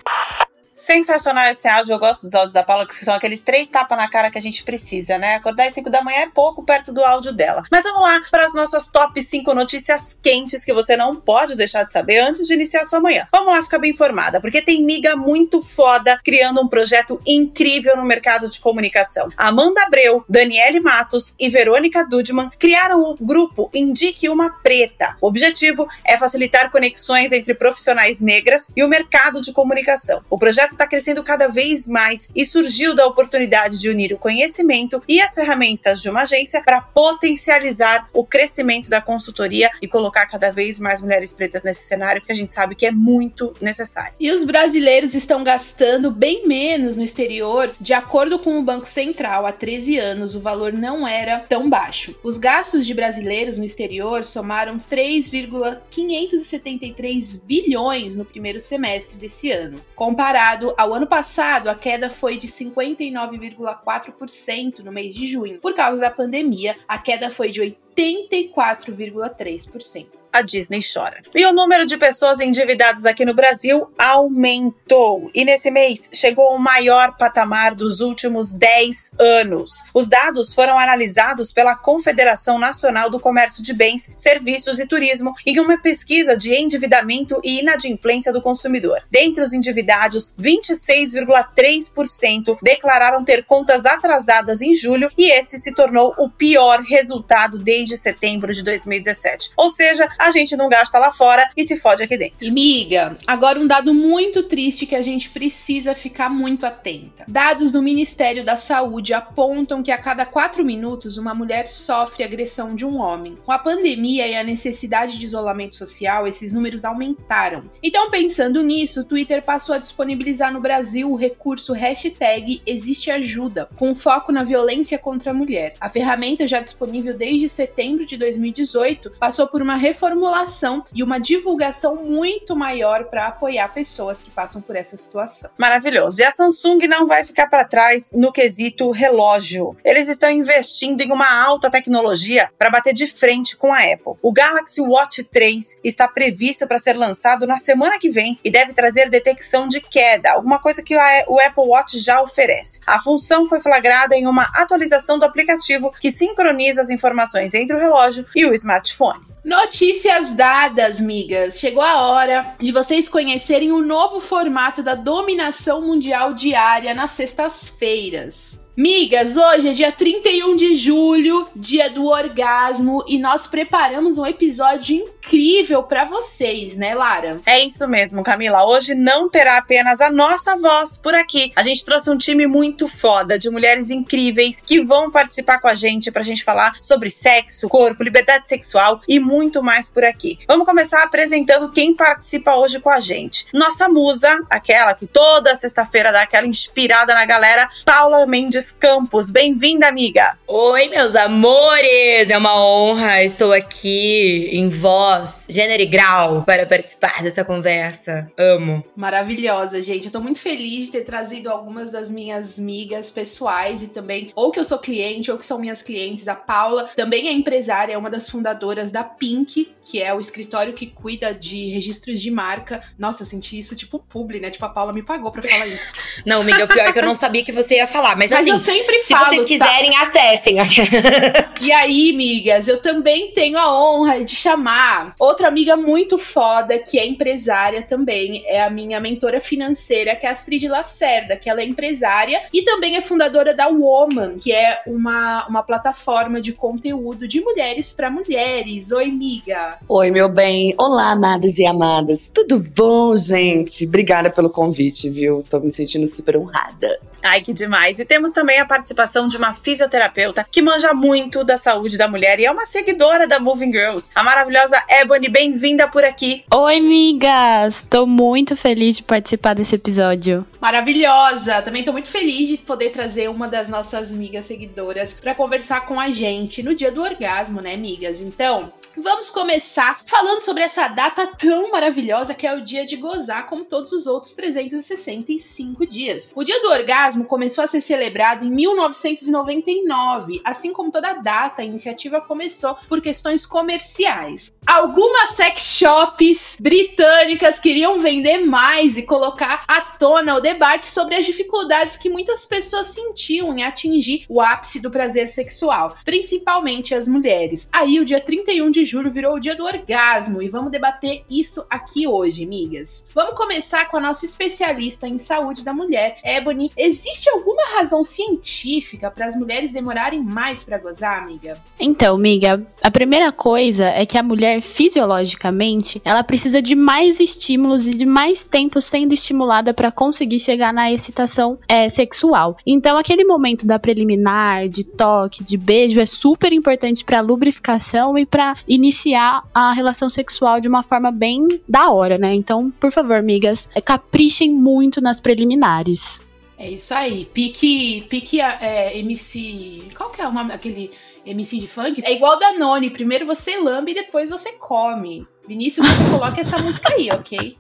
Sensacional 0.91 1.51
esse 1.51 1.69
áudio, 1.69 1.93
eu 1.93 1.99
gosto 1.99 2.23
dos 2.23 2.35
áudios 2.35 2.55
da 2.55 2.63
Paula, 2.63 2.87
que 2.87 3.05
são 3.05 3.13
aqueles 3.13 3.43
três 3.43 3.69
tapas 3.69 3.99
na 3.99 4.09
cara 4.09 4.31
que 4.31 4.39
a 4.39 4.41
gente 4.41 4.65
precisa, 4.65 5.19
né? 5.19 5.35
Acordar 5.35 5.67
às 5.67 5.75
5 5.75 5.91
da 5.91 6.03
manhã 6.03 6.21
é 6.21 6.31
pouco 6.31 6.65
perto 6.65 6.95
do 6.95 7.05
áudio 7.05 7.31
dela. 7.31 7.63
Mas 7.71 7.85
vamos 7.85 8.01
lá 8.01 8.23
para 8.31 8.47
as 8.47 8.55
nossas 8.55 8.89
top 8.89 9.23
5 9.23 9.55
notícias 9.55 10.19
quentes 10.23 10.65
que 10.65 10.73
você 10.73 10.97
não 10.97 11.15
pode 11.15 11.55
deixar 11.57 11.85
de 11.85 11.93
saber 11.93 12.21
antes 12.21 12.47
de 12.47 12.55
iniciar 12.55 12.85
sua 12.85 13.01
manhã. 13.01 13.29
Vamos 13.31 13.53
lá 13.53 13.63
ficar 13.63 13.79
bem 13.79 13.91
informada, 13.91 14.41
porque 14.41 14.63
tem 14.63 14.83
miga 14.83 15.15
muito 15.15 15.61
foda 15.61 16.19
criando 16.25 16.63
um 16.63 16.67
projeto 16.67 17.21
incrível 17.27 17.95
no 17.95 18.07
mercado 18.07 18.49
de 18.49 18.59
comunicação. 18.59 19.29
Amanda 19.37 19.83
Abreu, 19.83 20.25
Daniele 20.27 20.81
Matos 20.81 21.35
e 21.39 21.51
Verônica 21.51 22.09
Dudman 22.09 22.51
criaram 22.59 23.03
o 23.03 23.15
grupo 23.15 23.69
Indique 23.75 24.31
uma 24.31 24.49
Preta. 24.63 25.19
O 25.21 25.29
objetivo 25.29 25.87
é 26.03 26.17
facilitar 26.17 26.71
conexões 26.71 27.31
entre 27.31 27.55
profissionais 27.55 28.21
negras 28.21 28.71
e 28.75 28.83
o 28.83 28.89
mercado 28.89 29.43
de 29.43 29.53
comunicação. 29.53 30.25
O 30.31 30.39
projeto 30.39 30.78
está 30.79 30.87
crescendo 30.87 31.25
cada 31.25 31.49
vez 31.49 31.89
mais 31.89 32.29
e 32.35 32.45
surgiu 32.45 32.95
da 32.95 33.05
oportunidade 33.05 33.81
de 33.81 33.91
unir 33.91 34.13
o 34.13 34.19
conhecimento 34.19 35.03
e 35.09 35.21
as 35.21 35.35
ferramentas 35.35 36.01
de 36.01 36.09
uma 36.09 36.23
agência 36.23 36.63
para 36.63 36.81
potencializar 36.81 38.09
o 38.13 38.25
crescimento 38.25 38.89
da 38.89 39.01
consultoria 39.01 39.69
e 39.83 39.89
colocar 39.89 40.27
cada 40.27 40.53
vez 40.53 40.79
mais 40.79 41.03
mulheres 41.03 41.33
pretas 41.33 41.65
nesse 41.65 41.83
cenário 41.83 42.23
que 42.23 42.31
a 42.31 42.35
gente 42.35 42.55
sabe 42.55 42.77
que 42.77 42.87
é 42.87 42.93
muito 42.93 43.53
necessário. 43.61 44.15
E 44.21 44.31
os 44.31 44.45
brasileiros 44.45 45.15
estão 45.15 45.43
gastando 45.43 46.13
bem 46.13 46.47
menos 46.47 46.97
no 46.97 47.03
exterior, 47.03 47.75
de 47.81 47.93
acordo 47.93 48.39
com 48.39 48.57
o 48.59 48.63
Banco 48.63 48.87
Central, 48.87 49.47
há 49.47 49.53
13 49.53 49.99
anos 49.99 50.37
o 50.37 50.41
valor 50.41 50.73
não 50.73 51.09
era 51.09 51.41
tão 51.41 51.69
baixo. 51.69 52.17
Os 52.23 52.39
gastos 52.39 52.87
de 52.87 52.95
brasileiros 52.95 53.59
no 53.59 53.65
exterior 53.65 54.25
somaram 54.25 54.79
3,573 54.79 57.35
bilhões 57.37 58.15
no 58.15 58.25
primeiro 58.25 58.61
semestre 58.61 59.19
desse 59.19 59.51
ano, 59.51 59.81
comparado 59.97 60.68
ao 60.77 60.93
ano 60.93 61.07
passado, 61.07 61.69
a 61.69 61.75
queda 61.75 62.11
foi 62.11 62.37
de 62.37 62.49
59,4% 62.49 64.81
no 64.81 64.93
mês 64.93 65.15
de 65.15 65.27
junho. 65.27 65.61
Por 65.61 65.75
causa 65.75 65.99
da 66.01 66.11
pandemia, 66.11 66.77
a 66.87 66.99
queda 66.99 67.31
foi 67.31 67.51
de 67.51 67.61
84,3% 67.61 70.18
a 70.39 70.43
Disney 70.43 70.81
chora. 70.81 71.23
E 71.35 71.45
o 71.45 71.53
número 71.53 71.87
de 71.87 71.97
pessoas 71.97 72.41
endividadas 72.41 73.05
aqui 73.05 73.25
no 73.25 73.35
Brasil 73.35 73.91
aumentou. 73.99 75.29
E 75.35 75.45
nesse 75.45 75.69
mês 75.71 76.09
chegou 76.13 76.47
ao 76.47 76.59
maior 76.59 77.17
patamar 77.17 77.75
dos 77.75 78.01
últimos 78.01 78.53
10 78.53 79.11
anos. 79.19 79.83
Os 79.93 80.07
dados 80.07 80.55
foram 80.55 80.79
analisados 80.79 81.53
pela 81.53 81.75
Confederação 81.75 82.59
Nacional 82.59 83.11
do 83.11 83.21
Comércio 83.21 83.63
de 83.63 83.75
Bens, 83.75 84.09
Serviços 84.17 84.79
e 84.79 84.87
Turismo 84.87 85.35
em 85.45 85.59
uma 85.59 85.77
pesquisa 85.79 86.37
de 86.37 86.55
endividamento 86.55 87.41
e 87.45 87.61
inadimplência 87.61 88.33
do 88.33 88.41
consumidor. 88.41 89.03
Dentre 89.11 89.43
os 89.43 89.53
endividados, 89.53 90.35
26,3% 90.39 92.57
declararam 92.63 93.25
ter 93.25 93.45
contas 93.45 93.85
atrasadas 93.85 94.63
em 94.63 94.75
julho 94.75 95.11
e 95.19 95.31
esse 95.31 95.59
se 95.59 95.73
tornou 95.73 96.15
o 96.19 96.31
pior 96.31 96.81
resultado 96.83 97.59
desde 97.59 97.97
setembro 97.97 98.55
de 98.55 98.63
2017. 98.63 99.51
Ou 99.57 99.69
seja, 99.69 100.09
a 100.19 100.28
a 100.29 100.31
gente 100.31 100.57
não 100.57 100.69
gasta 100.69 100.99
lá 100.99 101.11
fora 101.11 101.51
e 101.57 101.65
se 101.65 101.79
fode 101.79 102.03
aqui 102.03 102.17
dentro. 102.17 102.37
E 102.47 102.51
miga, 102.51 103.17
agora 103.27 103.59
um 103.59 103.67
dado 103.67 103.95
muito 103.95 104.43
triste 104.43 104.87
que 104.87 104.95
a 104.95 105.03
gente 105.03 105.31
precisa 105.31 105.95
ficar 105.95 106.29
muito 106.29 106.67
atenta. 106.67 107.25
Dados 107.27 107.73
do 107.73 107.83
Ministério 107.83 108.45
da 108.45 108.57
Saúde 108.57 109.15
apontam 109.15 109.83
que 109.83 109.91
a 109.91 109.99
cada 109.99 110.27
quatro 110.27 110.65
minutos 110.65 111.17
uma 111.17 111.35
mulher 111.35 111.67
sofre 111.67 112.25
agressão 112.25 112.75
de 112.75 112.85
um 112.85 112.99
homem. 112.99 113.39
Com 113.45 113.53
a 113.53 113.59
pandemia 113.59 114.27
e 114.27 114.37
a 114.37 114.45
necessidade 114.45 115.19
de 115.19 115.25
isolamento 115.25 115.77
social, 115.77 116.27
esses 116.27 116.53
números 116.53 116.85
aumentaram. 116.85 117.71
Então, 117.83 118.11
pensando 118.11 118.63
nisso, 118.63 119.01
o 119.01 119.05
Twitter 119.05 119.43
passou 119.43 119.75
a 119.75 119.79
disponibilizar 119.79 120.53
no 120.53 120.61
Brasil 120.61 121.11
o 121.11 121.17
recurso 121.17 121.73
hashtag 121.73 122.61
Existe 122.67 123.11
Ajuda, 123.11 123.69
com 123.77 123.95
foco 123.95 124.31
na 124.33 124.45
violência 124.45 124.99
contra 124.99 125.31
a 125.31 125.35
mulher. 125.35 125.75
A 125.81 125.89
ferramenta, 125.89 126.47
já 126.47 126.61
disponível 126.61 127.17
desde 127.17 127.49
setembro 127.49 128.05
de 128.05 128.17
2018, 128.17 129.13
passou 129.19 129.47
por 129.47 129.63
uma 129.63 129.77
reformulação 130.09 130.83
e 130.95 131.03
uma 131.03 131.21
divulgação 131.21 131.97
muito 131.97 132.57
maior 132.57 133.05
para 133.05 133.27
apoiar 133.27 133.69
pessoas 133.69 134.21
que 134.21 134.31
passam 134.31 134.63
por 134.63 134.75
essa 134.75 134.97
situação. 134.97 135.51
Maravilhoso. 135.59 136.21
E 136.21 136.25
a 136.25 136.31
Samsung 136.31 136.87
não 136.89 137.07
vai 137.07 137.25
ficar 137.25 137.49
para 137.49 137.65
trás 137.65 138.11
no 138.13 138.33
quesito 138.33 138.91
relógio. 138.91 139.77
Eles 139.85 140.09
estão 140.09 140.31
investindo 140.31 141.03
em 141.03 141.13
uma 141.13 141.31
alta 141.45 141.71
tecnologia 141.71 142.51
para 142.59 142.71
bater 142.71 142.95
de 142.95 143.07
frente 143.07 143.57
com 143.57 143.73
a 143.73 143.79
Apple. 143.79 144.15
O 144.23 144.33
Galaxy 144.33 144.81
Watch 144.81 145.23
3 145.25 145.79
está 145.85 146.09
previsto 146.09 146.67
para 146.67 146.79
ser 146.79 146.97
lançado 146.97 147.47
na 147.47 147.59
semana 147.59 147.99
que 147.99 148.11
vem 148.11 148.39
e 148.43 148.51
deve 148.51 148.73
trazer 148.73 149.11
detecção 149.11 149.69
de 149.69 149.81
queda, 149.81 150.33
alguma 150.33 150.59
coisa 150.59 150.83
que 150.83 150.97
o 150.97 151.41
Apple 151.41 151.65
Watch 151.65 151.99
já 151.99 152.21
oferece. 152.21 152.81
A 152.87 153.01
função 153.01 153.49
foi 153.49 153.61
flagrada 153.61 154.17
em 154.17 154.27
uma 154.27 154.45
atualização 154.55 155.19
do 155.19 155.25
aplicativo 155.25 155.93
que 156.01 156.11
sincroniza 156.11 156.81
as 156.81 156.91
informações 156.91 157.55
entre 157.55 157.77
o 157.77 157.79
relógio 157.79 158.27
e 158.35 158.47
o 158.47 158.55
smartphone. 158.55 159.29
Notícias 159.45 160.35
dadas, 160.35 161.01
migas. 161.01 161.59
Chegou 161.59 161.83
a 161.83 162.03
hora 162.03 162.57
de 162.61 162.73
vocês 162.73 163.09
conhecerem 163.09 163.73
o 163.73 163.81
novo 163.81 164.21
formato 164.21 164.83
da 164.83 164.95
dominação 164.95 165.81
mundial 165.81 166.35
diária 166.35 166.95
nas 166.95 167.13
sextas-feiras. 167.13 168.61
Migas, 168.79 169.37
hoje 169.37 169.71
é 169.71 169.73
dia 169.73 169.91
31 169.91 170.55
de 170.55 170.77
julho, 170.77 171.49
dia 171.57 171.91
do 171.91 172.07
orgasmo, 172.07 173.05
e 173.09 173.19
nós 173.19 173.45
preparamos 173.45 174.19
um 174.19 174.25
episódio 174.25 174.95
incrível 174.95 175.83
para 175.83 176.05
vocês, 176.05 176.77
né, 176.77 176.95
Lara? 176.95 177.41
É 177.45 177.59
isso 177.59 177.89
mesmo, 177.89 178.23
Camila. 178.23 178.65
Hoje 178.65 178.95
não 178.95 179.29
terá 179.29 179.59
apenas 179.59 180.01
a 180.01 180.13
nossa 180.13 180.55
voz 180.55 180.97
por 180.97 181.13
aqui. 181.13 181.51
A 181.57 181.63
gente 181.65 181.85
trouxe 181.85 182.09
um 182.09 182.17
time 182.17 182.47
muito 182.47 182.87
foda 182.87 183.37
de 183.37 183.51
mulheres 183.51 183.91
incríveis 183.91 184.63
que 184.65 184.81
vão 184.81 185.11
participar 185.11 185.59
com 185.61 185.67
a 185.67 185.75
gente 185.75 186.13
pra 186.13 186.23
gente 186.23 186.45
falar 186.45 186.77
sobre 186.81 187.11
sexo, 187.11 187.69
corpo, 187.69 188.05
liberdade 188.05 188.49
sexual 188.49 189.01
e 189.09 189.19
muito 189.19 189.61
mais 189.61 189.91
por 189.91 190.05
aqui. 190.05 190.39
Vamos 190.47 190.65
começar 190.65 191.03
apresentando 191.03 191.73
quem 191.73 191.93
participa 191.93 192.55
hoje 192.55 192.79
com 192.79 192.91
a 192.91 193.01
gente. 193.01 193.45
Nossa 193.53 193.89
musa, 193.89 194.39
aquela 194.49 194.95
que 194.95 195.09
toda 195.09 195.57
sexta-feira 195.57 196.13
dá 196.13 196.23
aquela 196.23 196.47
inspirada 196.47 197.13
na 197.13 197.27
galera, 197.27 197.69
Paula 197.85 198.25
Mendes 198.25 198.68
Campos. 198.73 199.31
Bem-vinda, 199.31 199.89
amiga! 199.89 200.39
Oi, 200.47 200.89
meus 200.89 201.15
amores! 201.15 202.31
É 202.31 202.37
uma 202.37 202.61
honra, 202.63 203.23
estou 203.23 203.53
aqui 203.53 204.49
em 204.53 204.69
voz, 204.69 205.47
gênero 205.49 205.83
e 205.83 205.87
grau 205.87 206.43
para 206.43 206.67
participar 206.67 207.23
dessa 207.23 207.45
conversa. 207.45 208.31
Amo. 208.37 208.85
Maravilhosa, 208.97 209.81
gente. 209.81 210.07
Eu 210.07 210.13
tô 210.13 210.21
muito 210.21 210.39
feliz 210.39 210.87
de 210.87 210.93
ter 210.93 211.05
trazido 211.05 211.51
algumas 211.51 211.91
das 211.91 212.11
minhas 212.11 212.59
amigas 212.59 213.11
pessoais 213.11 213.83
e 213.83 213.89
também, 213.89 214.31
ou 214.35 214.51
que 214.51 214.61
eu 214.61 214.65
sou 214.65 214.79
cliente, 214.79 215.31
ou 215.31 215.39
que 215.39 215.47
são 215.47 215.59
minhas 215.59 215.83
clientes. 215.83 216.29
A 216.29 216.35
Paula 216.35 216.89
também 216.97 217.29
é 217.29 217.33
empresária, 217.33 217.93
é 217.93 217.99
uma 217.99 218.11
das 218.11 218.29
fundadoras 218.29 218.91
da 218.91 219.05
Pink, 219.05 219.73
que 219.85 220.03
é 220.03 220.13
o 220.13 220.21
escritório 220.21 220.73
que 220.73 220.87
cuida 220.87 221.33
de 221.33 221.69
registros 221.69 222.21
de 222.21 222.31
marca. 222.31 222.83
Nossa, 222.99 223.23
eu 223.23 223.27
senti 223.27 223.59
isso 223.59 223.75
tipo 223.75 223.99
publi, 223.99 224.41
né? 224.41 224.51
Tipo, 224.51 224.67
a 224.67 224.69
Paula 224.69 224.93
me 224.93 225.03
pagou 225.03 225.31
pra 225.31 225.43
falar 225.43 225.67
isso. 225.67 225.93
não, 226.27 226.43
amiga, 226.43 226.65
o 226.65 226.69
pior 226.69 226.87
é 226.87 226.93
que 226.93 226.99
eu 226.99 227.05
não 227.05 227.15
sabia 227.15 227.45
que 227.45 227.53
você 227.53 227.77
ia 227.77 227.87
falar, 227.87 228.17
mas, 228.17 228.31
mas 228.31 228.41
assim, 228.41 228.58
eu 228.59 228.61
sempre 228.61 228.99
falo. 229.01 229.25
Se 229.25 229.31
vocês 229.31 229.43
tá? 229.43 229.67
quiserem, 229.67 229.93
tá? 229.93 230.03
acessem. 230.03 230.57
e 231.61 231.73
aí, 231.73 232.11
amigas, 232.13 232.69
eu 232.69 232.83
também 232.83 233.31
tenho 233.33 233.57
a 233.57 233.73
honra 233.73 234.25
de 234.25 234.35
chamar 234.35 235.15
outra 235.19 235.49
amiga 235.49 235.77
muito 235.77 236.19
foda, 236.19 236.79
que 236.79 236.99
é 236.99 237.07
empresária 237.07 237.83
também. 237.83 238.43
É 238.47 238.63
a 238.63 238.71
minha 238.71 239.01
mentora 239.01 239.41
financeira, 239.41 240.17
que 240.17 240.27
é 240.27 240.29
a 240.29 240.33
Astrid 240.33 240.67
Lacerda, 240.69 241.37
que 241.37 241.49
ela 241.49 241.61
é 241.61 241.65
empresária 241.65 242.43
e 242.53 242.63
também 242.63 242.97
é 242.97 243.01
fundadora 243.01 243.55
da 243.55 243.69
Woman, 243.69 244.39
que 244.39 244.53
é 244.53 244.83
uma, 244.87 245.47
uma 245.47 245.63
plataforma 245.63 246.41
de 246.41 246.53
conteúdo 246.53 247.29
de 247.29 247.41
mulheres 247.41 247.93
para 247.93 248.11
mulheres. 248.11 248.91
Oi, 248.91 249.05
amiga. 249.05 249.79
Oi, 249.89 250.11
meu 250.11 250.29
bem. 250.29 250.75
Olá, 250.79 251.13
amadas 251.13 251.59
e 251.59 251.67
amadas. 251.67 252.31
Tudo 252.35 252.59
bom, 252.59 253.15
gente? 253.15 253.87
Obrigada 253.87 254.31
pelo 254.31 254.51
convite, 254.51 255.09
viu? 255.09 255.45
Tô 255.49 255.61
me 255.61 255.71
sentindo 255.71 256.07
super 256.07 256.37
honrada. 256.37 257.01
Ai, 257.23 257.41
que 257.41 257.53
demais. 257.53 257.99
E 257.99 258.05
temos 258.05 258.33
também 258.33 258.59
a 258.59 258.67
participação 258.67 259.27
de 259.27 259.37
uma 259.37 259.55
fisioterapeuta 259.55 260.47
que 260.51 260.63
manja 260.63 260.95
muito 260.95 261.45
da 261.45 261.57
saúde 261.57 261.99
da 261.99 262.09
mulher 262.09 262.39
e 262.39 262.45
é 262.45 262.51
uma 262.51 262.67
seguidora 262.67 263.27
da 263.27 263.41
Moving 263.41 263.73
Girls. 263.73 264.11
A 264.15 264.23
maravilhosa 264.23 264.83
Ebony, 264.89 265.29
bem-vinda 265.29 265.89
por 265.89 266.05
aqui. 266.05 266.45
Oi, 266.55 266.79
amigas. 266.79 267.87
Tô 267.89 268.07
muito 268.07 268.57
feliz 268.57 268.97
de 268.97 269.03
participar 269.03 269.55
desse 269.55 269.75
episódio. 269.75 270.47
Maravilhosa. 270.61 271.63
Também 271.63 271.83
tô 271.83 271.93
muito 271.93 272.09
feliz 272.09 272.49
de 272.49 272.59
poder 272.59 272.91
trazer 272.91 273.29
uma 273.29 273.49
das 273.49 273.69
nossas 273.69 274.13
amigas 274.13 274.45
seguidoras 274.45 275.15
para 275.15 275.35
conversar 275.35 275.87
com 275.87 275.99
a 275.99 276.11
gente 276.11 276.63
no 276.63 276.75
dia 276.75 276.91
do 276.91 277.03
orgasmo, 277.03 277.61
né, 277.61 277.75
amigas? 277.75 278.21
Então, 278.21 278.73
Vamos 279.01 279.31
começar 279.31 280.01
falando 280.05 280.41
sobre 280.41 280.65
essa 280.65 280.89
data 280.89 281.25
tão 281.25 281.71
maravilhosa 281.71 282.35
que 282.35 282.45
é 282.45 282.57
o 282.57 282.65
dia 282.65 282.85
de 282.85 282.97
gozar, 282.97 283.47
como 283.47 283.65
todos 283.65 283.93
os 283.93 284.09
outros 284.09 284.33
365 284.33 285.87
dias. 285.87 286.33
O 286.35 286.43
dia 286.43 286.61
do 286.61 286.69
orgasmo 286.71 287.25
começou 287.25 287.63
a 287.63 287.69
ser 287.69 287.81
celebrado 287.81 288.45
em 288.45 288.51
1999, 288.51 290.41
assim 290.45 290.73
como 290.73 290.91
toda 290.91 291.13
data, 291.13 291.63
a 291.63 291.65
iniciativa 291.65 292.21
começou 292.21 292.77
por 292.89 293.01
questões 293.01 293.47
comerciais. 293.47 294.53
Algumas 294.67 295.31
sex 295.31 295.61
shops 295.61 296.59
britânicas 296.61 297.61
queriam 297.61 298.01
vender 298.01 298.39
mais 298.39 298.97
e 298.97 299.03
colocar 299.03 299.65
à 299.69 299.81
tona 299.81 300.35
o 300.35 300.41
debate 300.41 300.87
sobre 300.87 301.15
as 301.15 301.25
dificuldades 301.25 301.97
que 301.97 302.11
muitas 302.11 302.45
pessoas 302.45 302.89
sentiam 302.89 303.57
em 303.57 303.63
atingir 303.63 304.27
o 304.29 304.41
ápice 304.41 304.81
do 304.81 304.91
prazer 304.91 305.29
sexual, 305.29 305.97
principalmente 306.05 306.95
as 306.95 307.07
mulheres. 307.07 307.69
Aí, 307.73 308.01
o 308.01 308.05
dia 308.05 308.21
31 308.21 308.71
de 308.73 308.88
julho 308.89 309.11
virou 309.11 309.37
o 309.37 309.39
dia 309.39 309.55
do 309.55 309.65
orgasmo 309.65 310.41
e 310.41 310.49
vamos 310.49 310.73
debater 310.73 311.23
isso 311.31 311.65
aqui 311.69 312.09
hoje, 312.09 312.47
migas. 312.47 313.07
Vamos 313.15 313.37
começar 313.37 313.89
com 313.91 313.99
a 313.99 314.01
nossa 314.01 314.25
especialista 314.25 315.07
em 315.07 315.19
saúde 315.19 315.63
da 315.63 315.75
mulher, 315.75 316.19
Ebony. 316.25 316.73
Existe 316.77 317.29
alguma 317.29 317.63
razão 317.77 318.03
científica 318.03 319.11
para 319.11 319.27
as 319.27 319.37
mulheres 319.37 319.73
demorarem 319.73 320.23
mais 320.23 320.65
para 320.65 320.79
gozar, 320.79 321.23
amiga? 321.23 321.61
Então, 321.79 322.17
amiga, 322.17 322.67
a 322.83 322.91
primeira 322.91 323.31
coisa 323.31 323.85
é 323.85 324.07
que 324.07 324.17
a 324.17 324.23
mulher 324.23 324.63
fisiologicamente, 324.63 326.01
ela 326.05 326.25
precisa 326.25 326.63
de 326.63 326.75
mais 326.75 327.21
estímulos 327.21 327.87
e 327.87 327.95
de 327.95 328.07
mais 328.07 328.45
tempo 328.45 328.81
sendo 328.81 329.13
estimulada 329.13 329.75
para 329.75 329.93
conseguir 329.93 330.41
chegar 330.41 330.73
na 330.73 330.91
excitação 330.91 331.59
é, 331.69 331.89
sexual. 331.89 332.57
Então, 332.67 332.97
aquele 332.97 333.25
momento 333.25 333.67
da 333.67 333.79
preliminar, 333.79 334.69
de 334.69 334.85
toque, 334.85 335.45
de 335.45 335.57
beijo 335.57 336.01
é 336.01 336.07
super 336.07 336.53
importante 336.53 337.05
para 337.05 337.21
lubrificação 337.21 338.17
e 338.17 338.25
para 338.25 338.55
iniciar 338.79 339.45
a 339.53 339.73
relação 339.73 340.09
sexual 340.09 340.61
de 340.61 340.69
uma 340.69 340.83
forma 340.83 341.11
bem 341.11 341.47
da 341.69 341.91
hora, 341.91 342.17
né? 342.17 342.35
Então, 342.35 342.71
por 342.71 342.91
favor, 342.91 343.17
amigas, 343.17 343.69
é, 343.75 343.81
caprichem 343.81 344.53
muito 344.53 345.01
nas 345.01 345.21
preliminares. 345.21 346.21
É 346.59 346.69
isso 346.69 346.93
aí. 346.93 347.25
Pique, 347.27 348.07
pique 348.09 348.41
é, 348.41 348.99
MC. 348.99 349.85
Qual 349.97 350.11
que 350.11 350.21
é 350.21 350.27
o 350.27 350.33
nome 350.33 350.49
daquele 350.49 350.91
MC 351.25 351.59
de 351.59 351.69
funk? 351.69 352.03
É 352.05 352.13
igual 352.13 352.39
da 352.39 352.59
Noni. 352.59 352.91
Primeiro 352.91 353.27
você 353.27 353.57
lambe 353.59 353.93
e 353.93 353.95
depois 353.95 354.29
você 354.29 354.53
come. 354.53 355.27
Vinícius, 355.47 355.87
você 355.87 356.11
coloca 356.11 356.41
essa 356.41 356.59
música 356.59 356.93
aí, 356.93 357.09
ok? 357.11 357.57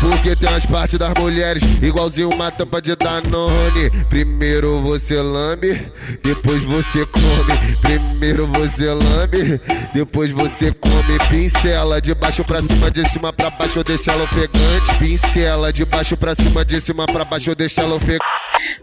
Porque 0.00 0.34
tem 0.34 0.48
as 0.48 0.66
partes 0.66 0.98
das 0.98 1.14
mulheres 1.14 1.62
igualzinho 1.80 2.28
uma 2.30 2.50
tampa 2.50 2.82
de 2.82 2.96
Danone. 2.96 3.90
Primeiro 4.08 4.80
você 4.80 5.16
lambe, 5.16 5.92
depois 6.22 6.62
você 6.64 7.06
come. 7.06 7.76
Primeiro 7.80 8.46
você 8.48 8.88
lambe, 8.88 9.60
depois 9.94 10.30
você 10.32 10.72
come. 10.72 11.18
Pincela 11.30 12.00
de 12.00 12.14
baixo 12.14 12.44
pra 12.44 12.60
cima, 12.62 12.90
de 12.90 13.08
cima 13.08 13.32
pra 13.32 13.50
baixo, 13.50 13.84
deixa 13.84 14.12
ela 14.12 14.24
ofegante. 14.24 14.98
Pincela 14.98 15.72
de 15.72 15.84
baixo 15.84 16.16
pra 16.16 16.34
cima, 16.34 16.64
de 16.64 16.80
cima 16.80 17.06
pra 17.06 17.24
baixo, 17.24 17.54
deixa 17.54 17.82
ela 17.82 17.94
ofegante. 17.94 18.24